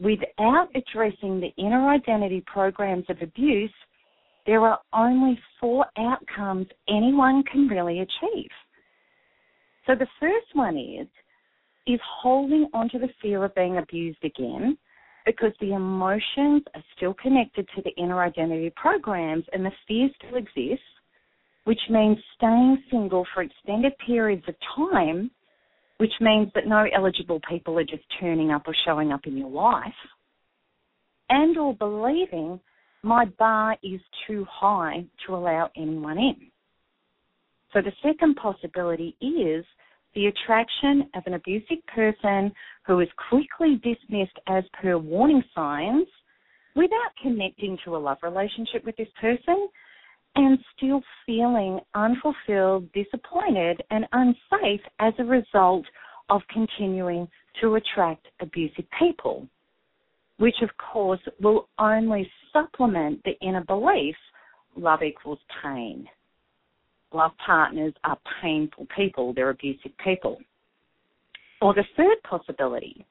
without 0.00 0.68
addressing 0.74 1.40
the 1.40 1.52
inner 1.56 1.88
identity 1.88 2.42
programs 2.46 3.04
of 3.08 3.20
abuse, 3.20 3.72
there 4.46 4.60
are 4.62 4.80
only 4.92 5.38
four 5.60 5.86
outcomes 5.98 6.66
anyone 6.88 7.42
can 7.50 7.68
really 7.68 8.00
achieve. 8.00 8.50
So 9.86 9.94
the 9.94 10.06
first 10.20 10.46
one 10.54 10.76
is 10.76 11.06
is 11.86 12.00
holding 12.20 12.68
onto 12.74 12.98
the 12.98 13.08
fear 13.22 13.44
of 13.44 13.54
being 13.54 13.78
abused 13.78 14.22
again 14.22 14.76
because 15.24 15.52
the 15.60 15.72
emotions 15.72 16.62
are 16.74 16.84
still 16.96 17.14
connected 17.14 17.66
to 17.74 17.82
the 17.82 17.94
inner 17.96 18.22
identity 18.22 18.70
programs 18.76 19.44
and 19.52 19.64
the 19.64 19.72
fear 19.86 20.08
still 20.18 20.36
exists, 20.36 20.84
which 21.68 21.90
means 21.90 22.16
staying 22.34 22.82
single 22.90 23.26
for 23.34 23.42
extended 23.42 23.92
periods 24.06 24.42
of 24.48 24.54
time, 24.74 25.30
which 25.98 26.14
means 26.18 26.50
that 26.54 26.66
no 26.66 26.86
eligible 26.96 27.38
people 27.46 27.78
are 27.78 27.84
just 27.84 28.04
turning 28.18 28.50
up 28.50 28.62
or 28.66 28.74
showing 28.86 29.12
up 29.12 29.20
in 29.26 29.36
your 29.36 29.50
life, 29.50 30.00
and 31.28 31.58
or 31.58 31.74
believing 31.74 32.58
my 33.02 33.26
bar 33.38 33.76
is 33.82 34.00
too 34.26 34.46
high 34.50 35.04
to 35.26 35.34
allow 35.34 35.68
anyone 35.76 36.16
in. 36.16 36.36
So 37.74 37.82
the 37.82 37.92
second 38.02 38.36
possibility 38.36 39.14
is 39.20 39.62
the 40.14 40.28
attraction 40.28 41.10
of 41.14 41.22
an 41.26 41.34
abusive 41.34 41.84
person 41.94 42.50
who 42.86 43.00
is 43.00 43.08
quickly 43.28 43.78
dismissed 43.84 44.38
as 44.46 44.64
per 44.80 44.96
warning 44.96 45.42
signs 45.54 46.08
without 46.74 47.12
connecting 47.22 47.76
to 47.84 47.94
a 47.94 47.98
love 47.98 48.16
relationship 48.22 48.86
with 48.86 48.96
this 48.96 49.08
person 49.20 49.68
and 50.38 50.56
still 50.76 51.02
feeling 51.26 51.80
unfulfilled, 51.96 52.90
disappointed, 52.92 53.82
and 53.90 54.06
unsafe 54.12 54.80
as 55.00 55.12
a 55.18 55.24
result 55.24 55.84
of 56.30 56.40
continuing 56.48 57.26
to 57.60 57.74
attract 57.74 58.28
abusive 58.40 58.84
people. 58.98 59.48
which 60.38 60.54
of 60.62 60.70
course 60.78 61.20
will 61.40 61.68
only 61.78 62.30
supplement 62.52 63.20
the 63.24 63.36
inner 63.40 63.64
belief 63.64 64.14
love 64.76 65.02
equals 65.02 65.40
pain. 65.62 66.06
Love 67.12 67.32
partners 67.44 67.92
are 68.04 68.18
painful 68.40 68.86
people, 68.96 69.32
they're 69.34 69.50
abusive 69.50 69.90
people. 70.02 70.38
Or 71.60 71.74
the 71.74 71.84
third 71.96 72.18
possibility 72.22 73.04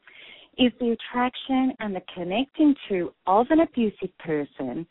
is 0.58 0.72
the 0.80 0.92
attraction 0.92 1.74
and 1.80 1.94
the 1.94 2.02
connecting 2.14 2.74
to 2.88 3.12
of 3.26 3.48
an 3.50 3.60
abusive 3.60 4.18
person 4.20 4.88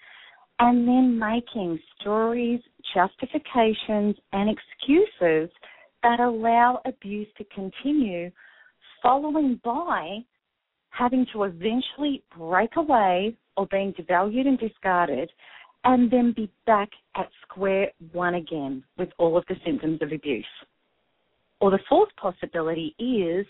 and 0.59 0.87
then 0.87 1.19
making 1.19 1.79
stories, 2.01 2.61
justifications, 2.95 4.17
and 4.33 4.51
excuses 4.51 5.51
that 6.03 6.21
allow 6.21 6.81
abuse 6.85 7.29
to 7.37 7.45
continue, 7.55 8.31
following 9.03 9.61
by 9.65 10.19
having 10.91 11.27
to 11.33 11.45
eventually 11.45 12.23
break 12.37 12.77
away 12.77 13.37
or 13.57 13.67
being 13.71 13.93
devalued 13.93 14.47
and 14.47 14.59
discarded, 14.59 15.31
and 15.85 16.11
then 16.11 16.33
be 16.35 16.51
back 16.67 16.89
at 17.17 17.29
square 17.43 17.91
one 18.13 18.35
again 18.35 18.83
with 18.99 19.09
all 19.19 19.37
of 19.37 19.45
the 19.49 19.55
symptoms 19.65 20.01
of 20.03 20.13
abuse. 20.13 20.45
Or 21.61 21.71
the 21.71 21.79
fourth 21.89 22.11
possibility 22.17 22.95
is 22.99 23.47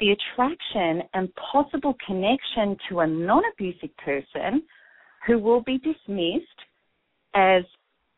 the 0.00 0.10
attraction 0.10 1.02
and 1.14 1.28
possible 1.34 1.96
connection 2.06 2.76
to 2.88 3.00
a 3.00 3.06
non 3.06 3.42
abusive 3.52 3.96
person 3.98 4.62
who 5.26 5.38
will 5.38 5.62
be 5.62 5.78
dismissed 5.78 6.46
as 7.34 7.62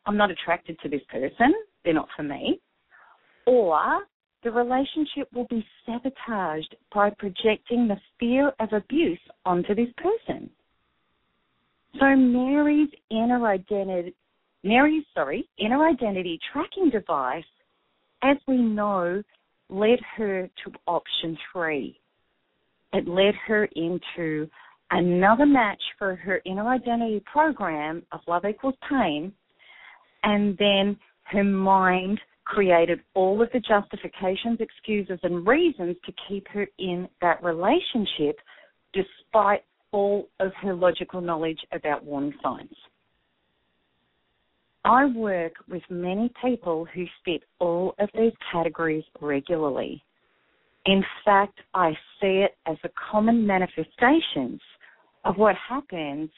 I'm 0.06 0.16
not 0.16 0.30
attracted 0.30 0.78
to 0.80 0.88
this 0.88 1.02
person, 1.10 1.54
they're 1.84 1.94
not 1.94 2.08
for 2.16 2.22
me, 2.22 2.60
or 3.46 4.00
the 4.44 4.50
relationship 4.50 5.28
will 5.34 5.46
be 5.50 5.66
sabotaged 5.84 6.76
by 6.94 7.10
projecting 7.18 7.88
the 7.88 7.96
fear 8.20 8.52
of 8.60 8.72
abuse 8.72 9.20
onto 9.44 9.74
this 9.74 9.88
person. 9.96 10.48
So 11.98 12.14
Mary's 12.14 12.90
inner 13.10 13.46
identity 13.46 14.14
Mary's 14.64 15.04
sorry, 15.14 15.48
inner 15.58 15.86
identity 15.86 16.38
tracking 16.52 16.90
device, 16.90 17.44
as 18.22 18.36
we 18.46 18.56
know, 18.56 19.22
led 19.68 19.98
her 20.16 20.48
to 20.64 20.72
option 20.86 21.38
three. 21.52 21.98
It 22.92 23.06
led 23.06 23.34
her 23.46 23.68
into 23.76 24.48
another 24.90 25.46
match 25.46 25.82
for 25.98 26.16
her 26.16 26.40
inner 26.44 26.68
identity 26.68 27.22
program 27.30 28.02
of 28.12 28.20
love 28.26 28.44
equals 28.48 28.74
pain, 28.88 29.32
and 30.22 30.56
then 30.58 30.96
her 31.24 31.44
mind 31.44 32.20
created 32.44 33.00
all 33.14 33.42
of 33.42 33.50
the 33.52 33.60
justifications, 33.60 34.58
excuses, 34.60 35.18
and 35.22 35.46
reasons 35.46 35.96
to 36.06 36.12
keep 36.28 36.48
her 36.48 36.66
in 36.78 37.08
that 37.20 37.42
relationship 37.42 38.38
despite 38.94 39.62
all 39.92 40.28
of 40.40 40.52
her 40.62 40.74
logical 40.74 41.20
knowledge 41.20 41.60
about 41.72 42.04
warning 42.04 42.32
signs. 42.42 42.74
I 44.84 45.06
work 45.06 45.52
with 45.68 45.82
many 45.90 46.32
people 46.42 46.86
who 46.94 47.04
fit 47.24 47.42
all 47.58 47.94
of 47.98 48.08
these 48.14 48.32
categories 48.50 49.04
regularly. 49.20 50.02
In 50.86 51.04
fact, 51.24 51.58
I 51.74 51.90
see 52.20 52.44
it 52.46 52.56
as 52.66 52.78
a 52.84 52.88
common 53.10 53.46
manifestations 53.46 54.60
of 55.28 55.36
what 55.36 55.54
happens 55.56 56.30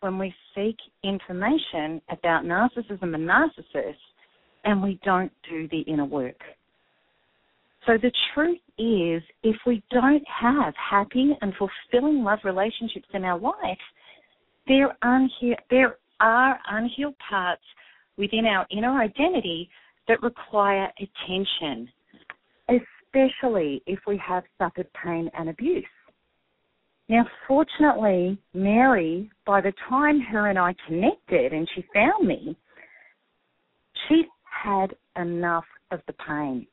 when 0.00 0.18
we 0.18 0.32
seek 0.54 0.76
information 1.02 2.00
about 2.10 2.44
narcissism 2.44 3.14
and 3.14 3.28
narcissists 3.28 3.96
and 4.64 4.80
we 4.82 4.98
don't 5.04 5.32
do 5.50 5.68
the 5.68 5.80
inner 5.80 6.04
work. 6.04 6.40
So 7.86 7.98
the 8.00 8.12
truth 8.34 8.58
is, 8.78 9.22
if 9.42 9.56
we 9.66 9.82
don't 9.90 10.24
have 10.28 10.74
happy 10.76 11.36
and 11.40 11.52
fulfilling 11.54 12.22
love 12.22 12.38
relationships 12.44 13.08
in 13.14 13.24
our 13.24 13.38
life, 13.38 13.78
there, 14.66 14.96
unhe- 15.04 15.58
there 15.70 15.98
are 16.20 16.58
unhealed 16.70 17.14
parts 17.28 17.62
within 18.16 18.46
our 18.46 18.66
inner 18.70 19.00
identity 19.00 19.68
that 20.08 20.22
require 20.22 20.88
attention, 20.98 21.88
especially 22.68 23.82
if 23.86 23.98
we 24.06 24.20
have 24.24 24.44
suffered 24.58 24.88
pain 25.04 25.30
and 25.36 25.48
abuse. 25.48 25.84
Now, 27.08 27.24
fortunately, 27.46 28.38
Mary, 28.52 29.30
by 29.46 29.60
the 29.60 29.72
time 29.88 30.20
her 30.20 30.48
and 30.48 30.58
I 30.58 30.74
connected 30.86 31.52
and 31.52 31.68
she 31.74 31.84
found 31.94 32.26
me, 32.26 32.56
she 34.08 34.24
had 34.42 34.94
enough 35.16 35.64
of 35.92 36.00
the 36.06 36.14
pain. 36.14 36.66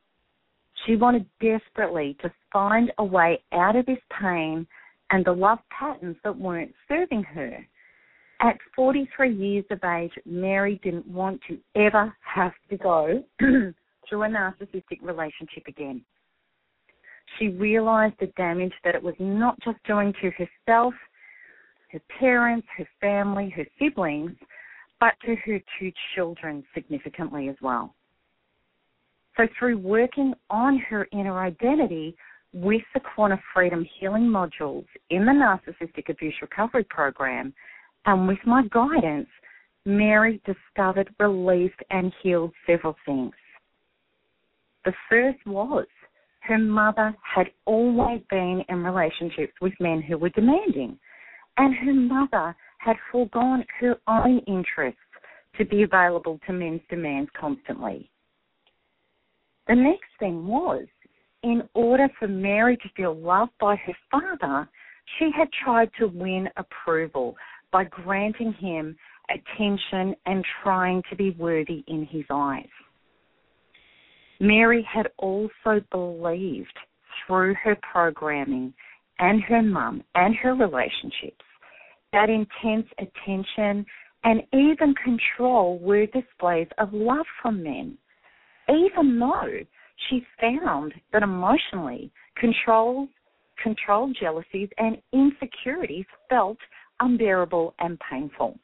She 0.84 0.96
wanted 0.96 1.26
desperately 1.40 2.16
to 2.20 2.32
find 2.52 2.92
a 2.98 3.04
way 3.04 3.42
out 3.52 3.76
of 3.76 3.86
this 3.86 3.98
pain 4.20 4.66
and 5.10 5.24
the 5.24 5.32
love 5.32 5.58
patterns 5.70 6.16
that 6.24 6.36
weren't 6.36 6.74
serving 6.88 7.22
her. 7.22 7.66
At 8.40 8.58
43 8.74 9.32
years 9.32 9.64
of 9.70 9.82
age, 9.84 10.12
Mary 10.26 10.80
didn't 10.82 11.06
want 11.06 11.40
to 11.48 11.58
ever 11.76 12.14
have 12.20 12.52
to 12.70 12.76
go 12.76 13.22
through 13.38 14.22
a 14.22 14.28
narcissistic 14.28 15.00
relationship 15.00 15.64
again. 15.68 16.04
She 17.38 17.48
realized 17.48 18.14
the 18.20 18.26
damage 18.36 18.72
that 18.84 18.94
it 18.94 19.02
was 19.02 19.14
not 19.18 19.58
just 19.60 19.82
doing 19.86 20.12
to 20.20 20.30
herself, 20.30 20.94
her 21.90 22.00
parents, 22.18 22.66
her 22.76 22.86
family, 23.00 23.50
her 23.50 23.66
siblings, 23.78 24.32
but 25.00 25.14
to 25.24 25.36
her 25.44 25.60
two 25.78 25.92
children 26.14 26.64
significantly 26.74 27.48
as 27.48 27.56
well. 27.60 27.94
So, 29.36 29.48
through 29.58 29.78
working 29.78 30.34
on 30.48 30.78
her 30.78 31.08
inner 31.12 31.40
identity 31.40 32.16
with 32.52 32.82
the 32.94 33.00
Quantum 33.00 33.40
Freedom 33.52 33.84
Healing 33.98 34.24
modules 34.24 34.86
in 35.10 35.26
the 35.26 35.32
Narcissistic 35.32 36.08
Abuse 36.08 36.34
Recovery 36.40 36.84
Program, 36.84 37.52
and 38.06 38.28
with 38.28 38.38
my 38.46 38.62
guidance, 38.68 39.28
Mary 39.84 40.40
discovered, 40.46 41.12
released, 41.18 41.80
and 41.90 42.12
healed 42.22 42.52
several 42.66 42.96
things. 43.04 43.34
The 44.84 44.92
first 45.10 45.38
was 45.46 45.86
her 46.46 46.58
mother 46.58 47.14
had 47.22 47.46
always 47.64 48.20
been 48.28 48.62
in 48.68 48.84
relationships 48.84 49.54
with 49.60 49.72
men 49.80 50.02
who 50.02 50.18
were 50.18 50.28
demanding, 50.30 50.98
and 51.56 51.74
her 51.74 51.94
mother 51.94 52.54
had 52.78 52.96
foregone 53.10 53.64
her 53.80 53.96
own 54.06 54.40
interests 54.46 55.00
to 55.56 55.64
be 55.64 55.82
available 55.82 56.38
to 56.46 56.52
men's 56.52 56.82
demands 56.90 57.30
constantly. 57.38 58.10
The 59.68 59.74
next 59.74 60.10
thing 60.18 60.46
was, 60.46 60.84
in 61.42 61.62
order 61.72 62.08
for 62.18 62.28
Mary 62.28 62.76
to 62.76 62.88
feel 62.94 63.14
loved 63.14 63.52
by 63.58 63.76
her 63.76 63.96
father, 64.10 64.68
she 65.18 65.30
had 65.36 65.48
tried 65.64 65.90
to 65.98 66.08
win 66.08 66.48
approval 66.56 67.36
by 67.72 67.84
granting 67.84 68.52
him 68.54 68.96
attention 69.30 70.14
and 70.26 70.44
trying 70.62 71.02
to 71.08 71.16
be 71.16 71.30
worthy 71.30 71.84
in 71.86 72.06
his 72.10 72.24
eyes. 72.30 72.68
Mary 74.44 74.82
had 74.82 75.08
also 75.16 75.80
believed 75.90 76.78
through 77.26 77.54
her 77.54 77.74
programming 77.76 78.74
and 79.18 79.42
her 79.42 79.62
mum 79.62 80.04
and 80.14 80.36
her 80.36 80.54
relationships 80.54 81.44
that 82.12 82.28
intense 82.28 82.86
attention 82.98 83.86
and 84.24 84.42
even 84.52 84.94
control 85.02 85.78
were 85.78 86.04
displays 86.06 86.68
of 86.76 86.92
love 86.92 87.24
from 87.40 87.62
men, 87.62 87.96
even 88.68 89.18
though 89.18 89.60
she 90.08 90.26
found 90.38 90.92
that 91.12 91.22
emotionally 91.22 92.12
controls, 92.36 93.08
controlled 93.62 94.14
jealousies 94.20 94.68
and 94.76 94.98
insecurities 95.14 96.06
felt 96.28 96.58
unbearable 97.00 97.74
and 97.78 97.98
painful. 98.10 98.58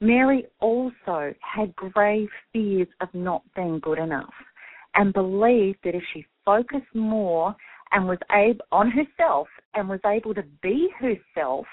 Mary 0.00 0.44
also 0.60 1.34
had 1.40 1.74
grave 1.74 2.28
fears 2.52 2.88
of 3.00 3.08
not 3.14 3.42
being 3.54 3.78
good 3.80 3.98
enough 3.98 4.34
and 4.94 5.12
believed 5.14 5.78
that 5.84 5.94
if 5.94 6.02
she 6.12 6.26
focused 6.44 6.94
more 6.94 7.56
and 7.92 8.06
was 8.06 8.18
able 8.32 8.64
on 8.72 8.90
herself 8.90 9.48
and 9.74 9.88
was 9.88 10.00
able 10.04 10.34
to 10.34 10.44
be 10.62 10.88
herself 10.98 11.66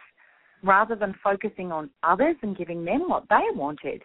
rather 0.63 0.95
than 0.95 1.13
focusing 1.21 1.71
on 1.71 1.89
others 2.03 2.37
and 2.43 2.57
giving 2.57 2.85
them 2.85 3.09
what 3.09 3.27
they 3.29 3.43
wanted, 3.53 4.01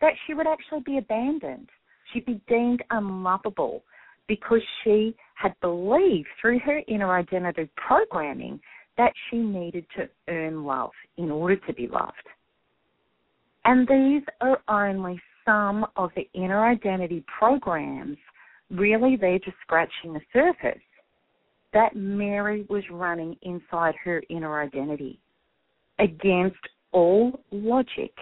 that 0.00 0.12
she 0.26 0.34
would 0.34 0.46
actually 0.46 0.82
be 0.84 0.98
abandoned. 0.98 1.68
She'd 2.12 2.26
be 2.26 2.40
deemed 2.48 2.84
unlovable 2.90 3.82
because 4.28 4.62
she 4.84 5.16
had 5.34 5.58
believed 5.60 6.28
through 6.40 6.60
her 6.60 6.80
inner 6.86 7.12
identity 7.12 7.68
programming 7.76 8.60
that 8.96 9.12
she 9.28 9.38
needed 9.38 9.86
to 9.96 10.08
earn 10.28 10.64
love 10.64 10.92
in 11.16 11.30
order 11.32 11.56
to 11.56 11.72
be 11.72 11.88
loved. 11.88 12.14
And 13.66 13.86
these 13.88 14.22
are 14.40 14.62
only 14.68 15.20
some 15.44 15.86
of 15.96 16.10
the 16.14 16.28
inner 16.34 16.64
identity 16.64 17.24
programs, 17.38 18.16
really 18.70 19.16
they're 19.16 19.40
just 19.40 19.56
scratching 19.62 20.12
the 20.12 20.20
surface, 20.32 20.80
that 21.72 21.96
Mary 21.96 22.64
was 22.70 22.84
running 22.90 23.36
inside 23.42 23.94
her 24.04 24.22
inner 24.30 24.62
identity 24.62 25.20
against 25.98 26.56
all 26.92 27.40
logic. 27.50 28.12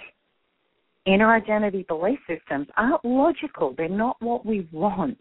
Inner 1.05 1.35
identity 1.35 1.85
belief 1.89 2.19
systems 2.27 2.67
aren't 2.79 3.05
logical, 3.05 3.75
they're 3.77 3.89
not 3.89 4.17
what 4.21 4.47
we 4.47 4.67
want. 4.73 5.19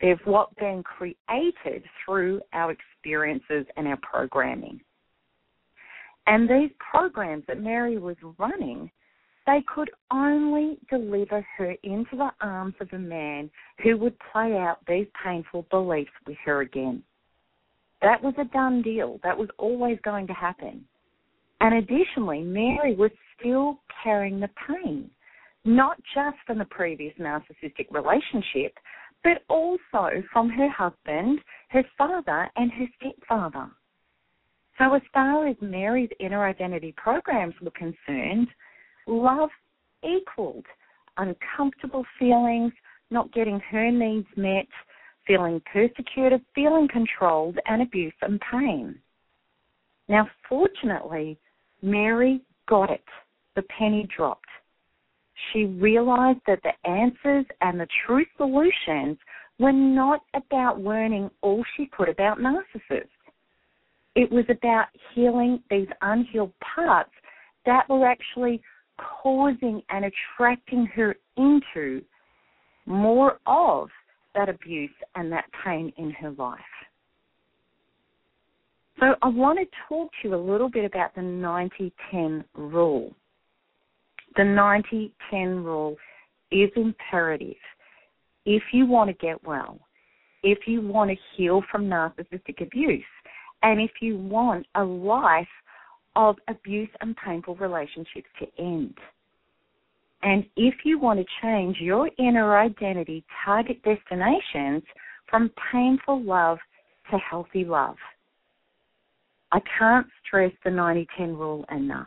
They've 0.00 0.18
what 0.24 0.56
been 0.56 0.82
created 0.82 1.84
through 2.04 2.40
our 2.54 2.72
experiences 2.72 3.66
and 3.76 3.86
our 3.86 3.98
programming. 4.02 4.80
And 6.26 6.48
these 6.48 6.70
programs 6.78 7.44
that 7.48 7.60
Mary 7.60 7.98
was 7.98 8.16
running, 8.38 8.90
they 9.46 9.62
could 9.74 9.90
only 10.12 10.78
deliver 10.88 11.46
her 11.56 11.74
into 11.82 12.16
the 12.16 12.30
arms 12.40 12.74
of 12.80 12.88
a 12.92 12.98
man 12.98 13.50
who 13.82 13.96
would 13.98 14.16
play 14.32 14.56
out 14.56 14.78
these 14.86 15.06
painful 15.24 15.66
beliefs 15.70 16.12
with 16.26 16.36
her 16.44 16.60
again. 16.60 17.02
That 18.02 18.22
was 18.22 18.34
a 18.38 18.44
done 18.44 18.82
deal. 18.82 19.20
That 19.22 19.36
was 19.36 19.48
always 19.58 19.98
going 20.04 20.26
to 20.28 20.32
happen. 20.32 20.84
And 21.60 21.74
additionally, 21.74 22.42
Mary 22.42 22.94
was 22.94 23.10
still 23.38 23.78
carrying 24.02 24.40
the 24.40 24.50
pain, 24.68 25.10
not 25.64 25.96
just 26.14 26.36
from 26.46 26.58
the 26.58 26.64
previous 26.66 27.14
narcissistic 27.18 27.86
relationship, 27.90 28.76
but 29.22 29.42
also 29.48 30.22
from 30.32 30.50
her 30.50 30.68
husband, 30.68 31.38
her 31.68 31.84
father, 31.96 32.50
and 32.56 32.72
her 32.72 32.86
stepfather. 32.98 33.70
So, 34.78 34.94
as 34.94 35.02
far 35.12 35.46
as 35.46 35.56
Mary's 35.60 36.10
inner 36.18 36.44
identity 36.44 36.92
programs 36.96 37.54
were 37.60 37.70
concerned, 37.70 38.48
love 39.06 39.50
equaled 40.04 40.66
uncomfortable 41.18 42.04
feelings, 42.18 42.72
not 43.10 43.32
getting 43.32 43.60
her 43.70 43.90
needs 43.90 44.26
met, 44.36 44.66
feeling 45.26 45.60
persecuted, 45.72 46.40
feeling 46.54 46.88
controlled, 46.88 47.58
and 47.66 47.82
abuse 47.82 48.14
and 48.22 48.40
pain. 48.50 48.98
Now, 50.08 50.28
fortunately, 50.48 51.38
Mary 51.82 52.40
got 52.68 52.90
it. 52.90 53.04
The 53.54 53.62
penny 53.62 54.08
dropped. 54.16 54.48
She 55.52 55.64
realized 55.64 56.40
that 56.46 56.60
the 56.62 56.88
answers 56.88 57.44
and 57.60 57.78
the 57.78 57.88
true 58.06 58.24
solutions 58.36 59.18
were 59.58 59.72
not 59.72 60.20
about 60.34 60.80
learning 60.80 61.30
all 61.42 61.62
she 61.76 61.86
could 61.86 62.08
about 62.08 62.38
narcissists. 62.38 63.08
It 64.14 64.30
was 64.30 64.44
about 64.48 64.86
healing 65.14 65.62
these 65.70 65.88
unhealed 66.00 66.52
parts 66.74 67.12
that 67.64 67.88
were 67.88 68.06
actually 68.06 68.60
causing 69.22 69.82
and 69.90 70.04
attracting 70.04 70.86
her 70.86 71.16
into 71.36 72.02
more 72.86 73.38
of 73.46 73.88
that 74.34 74.48
abuse 74.48 74.90
and 75.14 75.30
that 75.32 75.44
pain 75.64 75.92
in 75.96 76.10
her 76.12 76.30
life. 76.32 76.60
So, 79.00 79.14
I 79.22 79.28
want 79.28 79.58
to 79.58 79.66
talk 79.88 80.10
to 80.22 80.28
you 80.28 80.34
a 80.34 80.36
little 80.36 80.68
bit 80.68 80.84
about 80.84 81.14
the 81.14 81.22
90 81.22 81.92
10 82.10 82.44
rule. 82.54 83.14
The 84.36 84.44
90 84.44 85.12
10 85.30 85.64
rule 85.64 85.96
is 86.50 86.70
imperative 86.76 87.56
if 88.44 88.62
you 88.72 88.86
want 88.86 89.08
to 89.08 89.26
get 89.26 89.42
well, 89.44 89.78
if 90.42 90.66
you 90.66 90.80
want 90.80 91.10
to 91.10 91.16
heal 91.36 91.62
from 91.70 91.84
narcissistic 91.84 92.60
abuse, 92.60 93.04
and 93.62 93.80
if 93.80 93.90
you 94.00 94.16
want 94.18 94.66
a 94.74 94.82
life 94.82 95.46
of 96.16 96.36
abuse 96.48 96.90
and 97.00 97.16
painful 97.16 97.56
relationships 97.56 98.28
to 98.38 98.46
end. 98.58 98.94
And 100.22 100.44
if 100.56 100.74
you 100.84 100.98
want 100.98 101.18
to 101.18 101.26
change 101.42 101.78
your 101.80 102.08
inner 102.18 102.56
identity 102.56 103.24
target 103.44 103.82
destinations 103.82 104.82
from 105.28 105.50
painful 105.72 106.22
love 106.22 106.58
to 107.10 107.18
healthy 107.18 107.64
love. 107.64 107.96
I 109.50 109.60
can't 109.78 110.06
stress 110.26 110.52
the 110.64 110.70
90 110.70 111.06
10 111.16 111.36
rule 111.36 111.64
enough. 111.70 112.06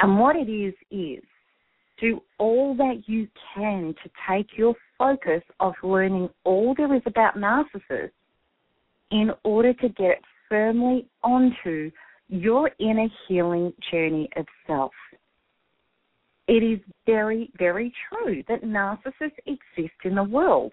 And 0.00 0.18
what 0.18 0.36
it 0.36 0.50
is, 0.50 0.74
is 0.90 1.22
do 2.00 2.20
all 2.38 2.74
that 2.76 3.02
you 3.06 3.28
can 3.54 3.94
to 4.02 4.10
take 4.28 4.48
your 4.56 4.74
focus 4.98 5.42
of 5.60 5.74
learning 5.82 6.28
all 6.44 6.74
there 6.76 6.94
is 6.94 7.02
about 7.06 7.36
narcissists 7.36 8.10
in 9.10 9.30
order 9.44 9.72
to 9.74 9.88
get 9.90 10.06
it 10.06 10.22
firmly 10.48 11.06
onto 11.22 11.90
your 12.28 12.70
inner 12.78 13.08
healing 13.26 13.72
journey 13.90 14.28
itself. 14.36 14.92
It 16.46 16.62
is 16.62 16.80
very, 17.06 17.50
very 17.58 17.92
true 18.08 18.42
that 18.48 18.62
narcissists 18.62 19.38
exist 19.46 19.94
in 20.04 20.14
the 20.14 20.22
world, 20.22 20.72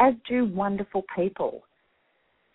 as 0.00 0.14
do 0.28 0.46
wonderful 0.46 1.04
people. 1.14 1.62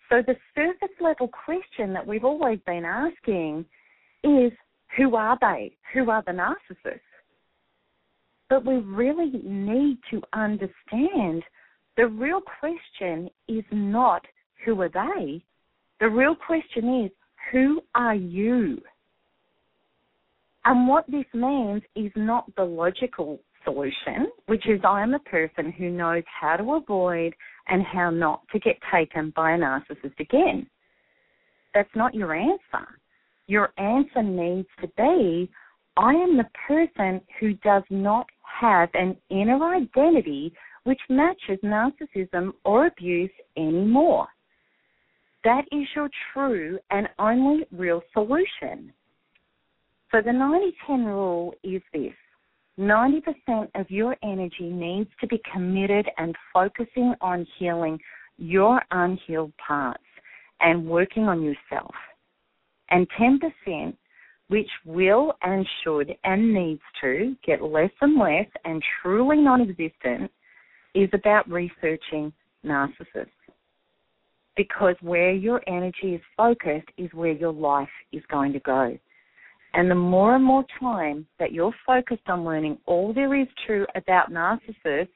So 0.08 0.22
the 0.26 0.36
surface 0.54 0.94
level 1.00 1.28
question 1.28 1.92
that 1.92 2.06
we've 2.06 2.24
always 2.24 2.58
been 2.66 2.84
asking 2.84 3.64
is 4.24 4.52
who 4.96 5.16
are 5.16 5.38
they? 5.40 5.76
Who 5.94 6.10
are 6.10 6.22
the 6.26 6.32
narcissists? 6.32 7.00
But 8.48 8.64
we 8.64 8.76
really 8.76 9.30
need 9.44 9.98
to 10.10 10.22
understand 10.32 11.42
the 11.96 12.06
real 12.06 12.40
question 12.60 13.28
is 13.48 13.64
not 13.70 14.24
who 14.64 14.80
are 14.80 14.88
they? 14.88 15.42
The 16.00 16.08
real 16.08 16.34
question 16.34 17.04
is 17.04 17.10
who 17.52 17.80
are 17.94 18.14
you? 18.14 18.80
And 20.64 20.88
what 20.88 21.04
this 21.08 21.24
means 21.32 21.82
is 21.96 22.12
not 22.14 22.44
the 22.56 22.64
logical 22.64 23.40
solution, 23.64 24.28
which 24.46 24.68
is 24.68 24.80
I'm 24.84 25.14
a 25.14 25.18
person 25.20 25.72
who 25.72 25.90
knows 25.90 26.24
how 26.40 26.56
to 26.56 26.74
avoid 26.74 27.34
and 27.68 27.82
how 27.84 28.10
not 28.10 28.42
to 28.52 28.58
get 28.58 28.76
taken 28.92 29.32
by 29.34 29.52
a 29.52 29.58
narcissist 29.58 30.18
again. 30.20 30.66
That's 31.74 31.88
not 31.94 32.14
your 32.14 32.34
answer. 32.34 32.86
Your 33.46 33.72
answer 33.78 34.22
needs 34.22 34.68
to 34.80 34.88
be 34.96 35.50
I 35.96 36.12
am 36.12 36.36
the 36.36 36.46
person 36.66 37.20
who 37.40 37.54
does 37.54 37.82
not 37.90 38.26
have 38.60 38.88
an 38.94 39.16
inner 39.30 39.74
identity 39.74 40.52
which 40.84 41.00
matches 41.08 41.58
narcissism 41.64 42.52
or 42.64 42.86
abuse 42.86 43.30
anymore. 43.56 44.28
That 45.48 45.64
is 45.72 45.88
your 45.96 46.10
true 46.34 46.78
and 46.90 47.08
only 47.18 47.64
real 47.72 48.02
solution. 48.12 48.92
So 50.12 50.20
the 50.22 50.30
90 50.30 50.76
10 50.86 51.06
rule 51.06 51.54
is 51.64 51.80
this 51.90 52.12
90% 52.78 53.22
of 53.74 53.90
your 53.90 54.14
energy 54.22 54.68
needs 54.68 55.08
to 55.22 55.26
be 55.26 55.40
committed 55.50 56.06
and 56.18 56.36
focusing 56.52 57.14
on 57.22 57.46
healing 57.58 57.98
your 58.36 58.82
unhealed 58.90 59.54
parts 59.56 60.04
and 60.60 60.86
working 60.86 61.22
on 61.22 61.40
yourself. 61.40 61.94
And 62.90 63.06
10%, 63.18 63.96
which 64.48 64.68
will 64.84 65.32
and 65.40 65.66
should 65.82 66.14
and 66.24 66.52
needs 66.52 66.82
to 67.00 67.34
get 67.42 67.62
less 67.62 67.90
and 68.02 68.18
less 68.18 68.48
and 68.66 68.82
truly 69.00 69.38
non 69.38 69.62
existent, 69.62 70.30
is 70.94 71.08
about 71.14 71.50
researching 71.50 72.34
narcissists 72.66 73.37
because 74.58 74.96
where 75.00 75.30
your 75.32 75.62
energy 75.68 76.16
is 76.16 76.20
focused 76.36 76.88
is 76.98 77.08
where 77.14 77.32
your 77.32 77.52
life 77.52 77.88
is 78.12 78.22
going 78.28 78.52
to 78.52 78.58
go. 78.58 78.98
And 79.74 79.88
the 79.88 79.94
more 79.94 80.34
and 80.34 80.44
more 80.44 80.64
time 80.80 81.26
that 81.38 81.52
you're 81.52 81.74
focused 81.86 82.28
on 82.28 82.44
learning 82.44 82.76
all 82.84 83.14
there 83.14 83.40
is 83.40 83.46
to 83.68 83.86
about 83.94 84.32
narcissists 84.32 85.08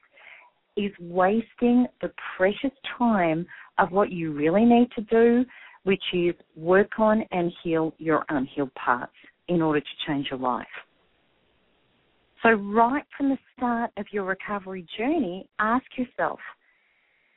is 0.77 0.91
wasting 0.99 1.85
the 2.01 2.11
precious 2.37 2.71
time 2.97 3.45
of 3.79 3.91
what 3.91 4.11
you 4.11 4.31
really 4.31 4.63
need 4.63 4.89
to 4.95 5.01
do, 5.01 5.45
which 5.83 6.03
is 6.13 6.33
work 6.55 6.97
on 6.97 7.25
and 7.31 7.51
heal 7.63 7.93
your 7.97 8.23
unhealed 8.29 8.73
parts 8.75 9.11
in 9.49 9.61
order 9.61 9.81
to 9.81 10.07
change 10.07 10.27
your 10.31 10.39
life. 10.39 10.65
So, 12.43 12.51
right 12.51 13.03
from 13.17 13.29
the 13.29 13.37
start 13.57 13.91
of 13.97 14.05
your 14.11 14.23
recovery 14.23 14.85
journey, 14.97 15.47
ask 15.59 15.85
yourself 15.97 16.39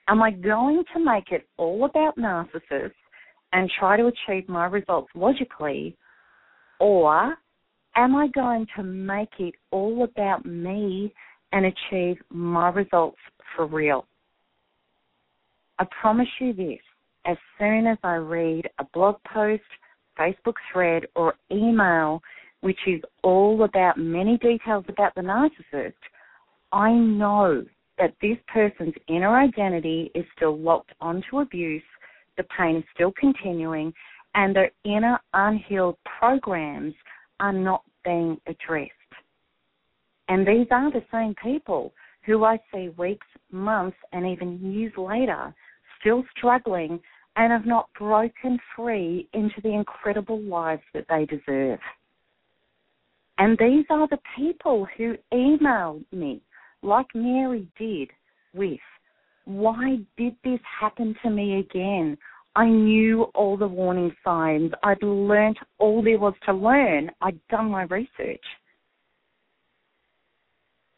Am 0.09 0.23
I 0.23 0.31
going 0.31 0.85
to 0.95 1.05
make 1.05 1.33
it 1.33 1.47
all 1.57 1.85
about 1.85 2.17
narcissists 2.17 2.93
and 3.53 3.71
try 3.79 3.97
to 3.97 4.07
achieve 4.07 4.49
my 4.49 4.67
results 4.67 5.09
logically, 5.15 5.97
or 6.79 7.37
am 7.97 8.15
I 8.15 8.29
going 8.29 8.67
to 8.77 8.83
make 8.83 9.31
it 9.39 9.55
all 9.71 10.05
about 10.05 10.45
me 10.45 11.13
and 11.53 11.67
achieve 11.67 12.17
my 12.31 12.69
results 12.71 13.19
for 13.55 13.67
real? 13.67 14.07
I 15.79 15.87
promise 16.01 16.29
you 16.41 16.53
this 16.53 16.79
as 17.27 17.37
soon 17.59 17.87
as 17.87 17.99
I 18.03 18.15
read 18.15 18.69
a 18.79 18.85
blog 18.95 19.17
post, 19.33 19.63
Facebook 20.19 20.55
thread, 20.73 21.05
or 21.17 21.35
email 21.51 22.23
which 22.61 22.79
is 22.87 23.01
all 23.23 23.63
about 23.63 23.99
many 23.99 24.39
details 24.39 24.85
about 24.89 25.15
the 25.15 25.21
narcissist, 25.21 25.93
I 26.73 26.93
know 26.93 27.65
that 27.99 28.15
this 28.21 28.37
person's 28.49 28.95
inner 29.09 29.37
identity 29.37 30.11
is 30.15 30.25
still 30.37 30.59
locked 30.59 30.93
onto 31.01 31.41
abuse, 31.41 31.83
the 32.37 32.45
pain 32.57 32.77
is 32.77 32.85
still 32.95 33.13
continuing, 33.19 33.93
and 34.35 34.55
their 34.55 34.71
inner 34.85 35.19
unhealed 35.33 35.97
programs 36.19 36.95
are 37.41 37.53
not 37.53 37.83
being 38.05 38.39
addressed. 38.47 38.93
And 40.29 40.47
these 40.47 40.67
are 40.71 40.91
the 40.91 41.05
same 41.11 41.35
people 41.43 41.93
who 42.25 42.45
I 42.45 42.59
see 42.73 42.91
weeks, 42.99 43.27
months, 43.51 43.97
and 44.13 44.27
even 44.27 44.73
years 44.73 44.93
later 44.97 45.55
still 46.01 46.25
struggling 46.37 47.01
and 47.37 47.53
have 47.53 47.67
not 47.67 47.89
broken 47.99 48.59
free 48.75 49.29
into 49.33 49.61
the 49.63 49.73
incredible 49.73 50.41
lives 50.41 50.83
that 50.95 51.07
they 51.09 51.27
deserve. 51.27 51.79
And 53.39 53.57
these 53.59 53.85
are 53.91 54.09
the 54.09 54.19
people 54.37 54.87
who 54.97 55.17
email 55.33 56.01
me 56.13 56.41
like 56.87 57.07
Mary 57.15 57.69
did 57.79 58.11
with, 58.55 58.81
Why 59.45 59.99
did 60.17 60.37
this 60.45 60.61
happen 60.81 61.15
to 61.23 61.31
me 61.31 61.59
again? 61.59 62.17
I 62.55 62.67
knew 62.67 63.25
all 63.35 63.59
the 63.59 63.67
warning 63.67 64.15
signs. 64.25 64.73
I'd 64.83 65.03
learnt 65.03 65.59
all 65.79 66.03
there 66.03 66.19
was 66.19 66.33
to 66.47 66.55
learn. 66.55 67.11
I'd 67.21 67.39
done 67.49 67.71
my 67.71 67.83
research. 67.83 68.45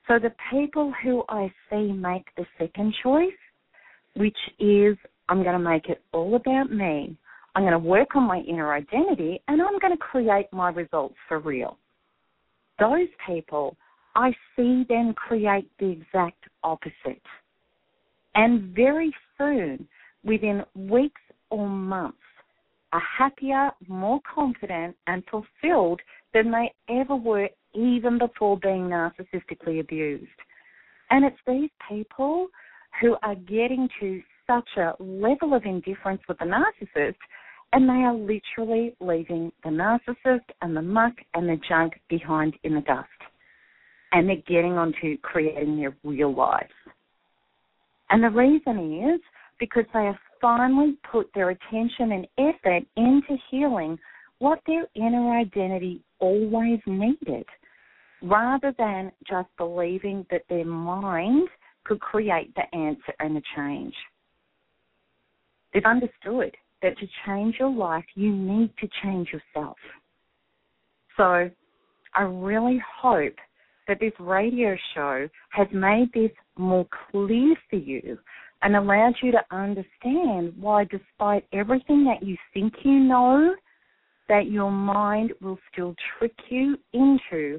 So 0.07 0.19
the 0.19 0.33
people 0.51 0.93
who 1.03 1.25
I 1.29 1.53
see 1.69 1.93
make 1.93 2.27
the 2.37 2.47
second 2.59 2.95
choice, 3.03 3.33
which 4.15 4.37
is 4.59 4.97
I'm 5.29 5.43
going 5.43 5.59
to 5.59 5.59
make 5.59 5.89
it 5.89 6.03
all 6.13 6.37
about 6.37 6.71
me. 6.71 7.17
I'm 7.55 7.63
going 7.63 7.73
to 7.73 7.79
work 7.79 8.15
on 8.15 8.23
my 8.23 8.39
inner 8.39 8.73
identity 8.73 9.43
and 9.49 9.61
I'm 9.61 9.79
going 9.81 9.93
to 9.93 9.99
create 9.99 10.47
my 10.53 10.71
results 10.71 11.17
for 11.27 11.41
real. 11.41 11.77
Those 12.79 13.09
people, 13.27 13.77
I 14.19 14.35
see 14.57 14.85
them 14.89 15.15
create 15.15 15.71
the 15.79 15.91
exact 15.91 16.43
opposite. 16.65 17.23
And 18.35 18.75
very 18.75 19.15
soon, 19.39 19.87
within 20.25 20.65
weeks 20.75 21.21
or 21.51 21.69
months, 21.69 22.19
are 22.93 23.03
happier, 23.17 23.71
more 23.87 24.19
confident, 24.35 24.97
and 25.07 25.23
fulfilled 25.31 26.01
than 26.35 26.51
they 26.51 26.73
ever 26.89 27.15
were 27.15 27.49
even 27.75 28.19
before 28.19 28.59
being 28.59 28.89
narcissistically 28.89 29.79
abused. 29.79 30.27
And 31.11 31.25
it's 31.25 31.37
these 31.47 31.71
people 31.89 32.49
who 33.01 33.17
are 33.23 33.37
getting 33.37 33.89
to 34.01 34.21
such 34.49 34.69
a 34.79 34.95
level 34.99 35.55
of 35.55 35.65
indifference 35.65 36.23
with 36.29 36.41
the 36.41 36.45
narcissist 36.45 37.15
and 37.73 37.89
they 37.89 38.03
are 38.03 38.15
literally 38.15 38.97
leaving 38.99 39.53
the 39.63 39.71
narcissist 39.71 40.47
and 40.61 40.77
the 40.77 40.83
muck 40.83 41.13
and 41.35 41.49
the 41.49 41.61
junk 41.69 42.01
behind 42.09 42.55
in 42.65 42.75
the 42.75 42.81
dust. 42.81 43.09
And 44.13 44.29
they're 44.29 44.37
getting 44.47 44.73
on 44.73 44.95
to 45.03 45.17
creating 45.19 45.77
their 45.77 45.97
real 46.03 46.35
lives. 46.35 46.73
And 48.11 48.25
the 48.25 48.31
reason 48.31 49.15
is 49.15 49.21
because 49.61 49.85
they 49.93 50.05
have 50.05 50.17
finally 50.41 50.97
put 51.11 51.29
their 51.35 51.51
attention 51.51 52.13
and 52.13 52.27
effort 52.39 52.85
into 52.97 53.37
healing 53.51 53.99
what 54.39 54.61
their 54.67 54.87
inner 54.95 55.37
identity 55.37 56.01
always 56.21 56.79
needed, 56.87 57.45
rather 58.23 58.73
than 58.79 59.13
just 59.29 59.49
believing 59.59 60.25
that 60.31 60.43
their 60.49 60.65
mind 60.65 61.49
could 61.85 62.01
create 62.01 62.55
the 62.55 62.77
answer 62.77 63.13
and 63.19 63.37
the 63.37 63.43
change. 63.57 63.95
They've 65.75 65.85
understood 65.85 66.57
that 66.83 66.97
to 66.99 67.07
change 67.27 67.57
your 67.59 67.71
life, 67.71 68.05
you 68.15 68.31
need 68.35 68.71
to 68.81 68.89
change 69.03 69.29
yourself. 69.33 69.77
So 71.17 71.51
I 72.15 72.23
really 72.23 72.81
hope 73.01 73.35
that 73.89 73.99
this 73.99 74.13
radio 74.21 74.77
show 74.95 75.29
has 75.51 75.67
made 75.73 76.13
this 76.13 76.31
more 76.57 76.87
clear 77.11 77.57
for 77.69 77.77
you 77.77 78.19
and 78.63 78.77
allowed 78.77 79.15
you 79.23 79.33
to 79.33 79.41
understand 79.51 80.53
why, 80.61 80.85
despite 80.85 81.45
everything 81.53 82.05
that 82.05 82.25
you 82.27 82.37
think 82.53 82.73
you 82.85 82.99
know, 83.01 83.55
that 84.29 84.51
your 84.51 84.71
mind 84.71 85.33
will 85.41 85.59
still 85.73 85.95
trick 86.19 86.35
you 86.51 86.77
into 86.93 87.59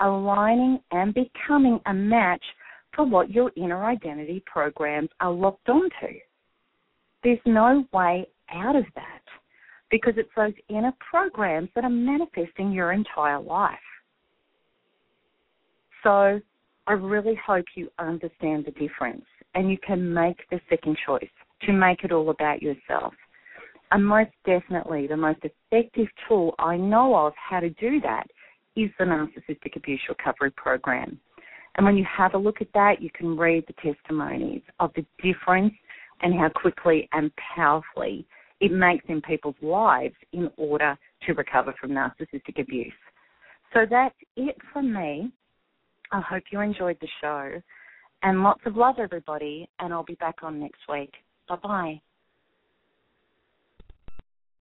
aligning 0.00 0.78
and 0.90 1.14
becoming 1.14 1.80
a 1.86 1.94
match 1.94 2.44
for 2.94 3.06
what 3.06 3.30
your 3.30 3.50
inner 3.56 3.84
identity 3.84 4.42
programs 4.46 5.08
are 5.20 5.32
locked 5.32 5.68
onto. 5.68 6.18
There's 7.22 7.38
no 7.46 7.84
way 7.92 8.26
out 8.52 8.76
of 8.76 8.84
that 8.94 9.22
because 9.90 10.14
it's 10.16 10.28
those 10.36 10.52
inner 10.68 10.92
programs 11.10 11.68
that 11.74 11.84
are 11.84 11.90
manifesting 11.90 12.72
your 12.72 12.92
entire 12.92 13.40
life. 13.40 13.78
So 16.02 16.40
I 16.86 16.92
really 16.92 17.38
hope 17.46 17.64
you 17.74 17.90
understand 17.98 18.66
the 18.66 18.72
difference 18.72 19.24
and 19.54 19.70
you 19.70 19.78
can 19.78 20.12
make 20.12 20.38
the 20.50 20.60
second 20.68 20.96
choice 21.06 21.28
to 21.62 21.72
make 21.72 22.04
it 22.04 22.12
all 22.12 22.30
about 22.30 22.62
yourself. 22.62 23.14
And 23.90 24.06
most 24.06 24.30
definitely, 24.46 25.06
the 25.06 25.16
most 25.16 25.40
effective 25.42 26.06
tool 26.28 26.54
I 26.58 26.76
know 26.76 27.14
of 27.16 27.32
how 27.36 27.60
to 27.60 27.70
do 27.70 28.00
that 28.02 28.26
is 28.76 28.90
the 28.98 29.04
Narcissistic 29.04 29.76
Abuse 29.76 30.00
Recovery 30.08 30.52
Program. 30.52 31.18
And 31.76 31.84
when 31.84 31.96
you 31.96 32.06
have 32.16 32.34
a 32.34 32.38
look 32.38 32.60
at 32.60 32.72
that, 32.74 33.00
you 33.00 33.10
can 33.12 33.36
read 33.36 33.64
the 33.66 33.92
testimonies 33.92 34.62
of 34.78 34.92
the 34.94 35.04
difference 35.22 35.74
and 36.22 36.34
how 36.34 36.48
quickly 36.48 37.08
and 37.12 37.30
powerfully 37.56 38.26
it 38.60 38.72
makes 38.72 39.04
in 39.08 39.20
people's 39.22 39.56
lives 39.62 40.14
in 40.32 40.50
order 40.56 40.96
to 41.26 41.32
recover 41.32 41.74
from 41.80 41.90
narcissistic 41.90 42.60
abuse. 42.60 42.92
So 43.72 43.80
that's 43.88 44.14
it 44.36 44.56
from 44.72 44.92
me. 44.92 45.30
I 46.12 46.20
hope 46.20 46.44
you 46.50 46.60
enjoyed 46.60 46.98
the 47.00 47.08
show. 47.20 47.60
And 48.22 48.42
lots 48.42 48.60
of 48.66 48.76
love, 48.76 48.96
everybody. 48.98 49.68
And 49.78 49.92
I'll 49.92 50.04
be 50.04 50.16
back 50.16 50.42
on 50.42 50.60
next 50.60 50.80
week. 50.88 51.12
Bye 51.48 51.56
bye. 51.62 52.00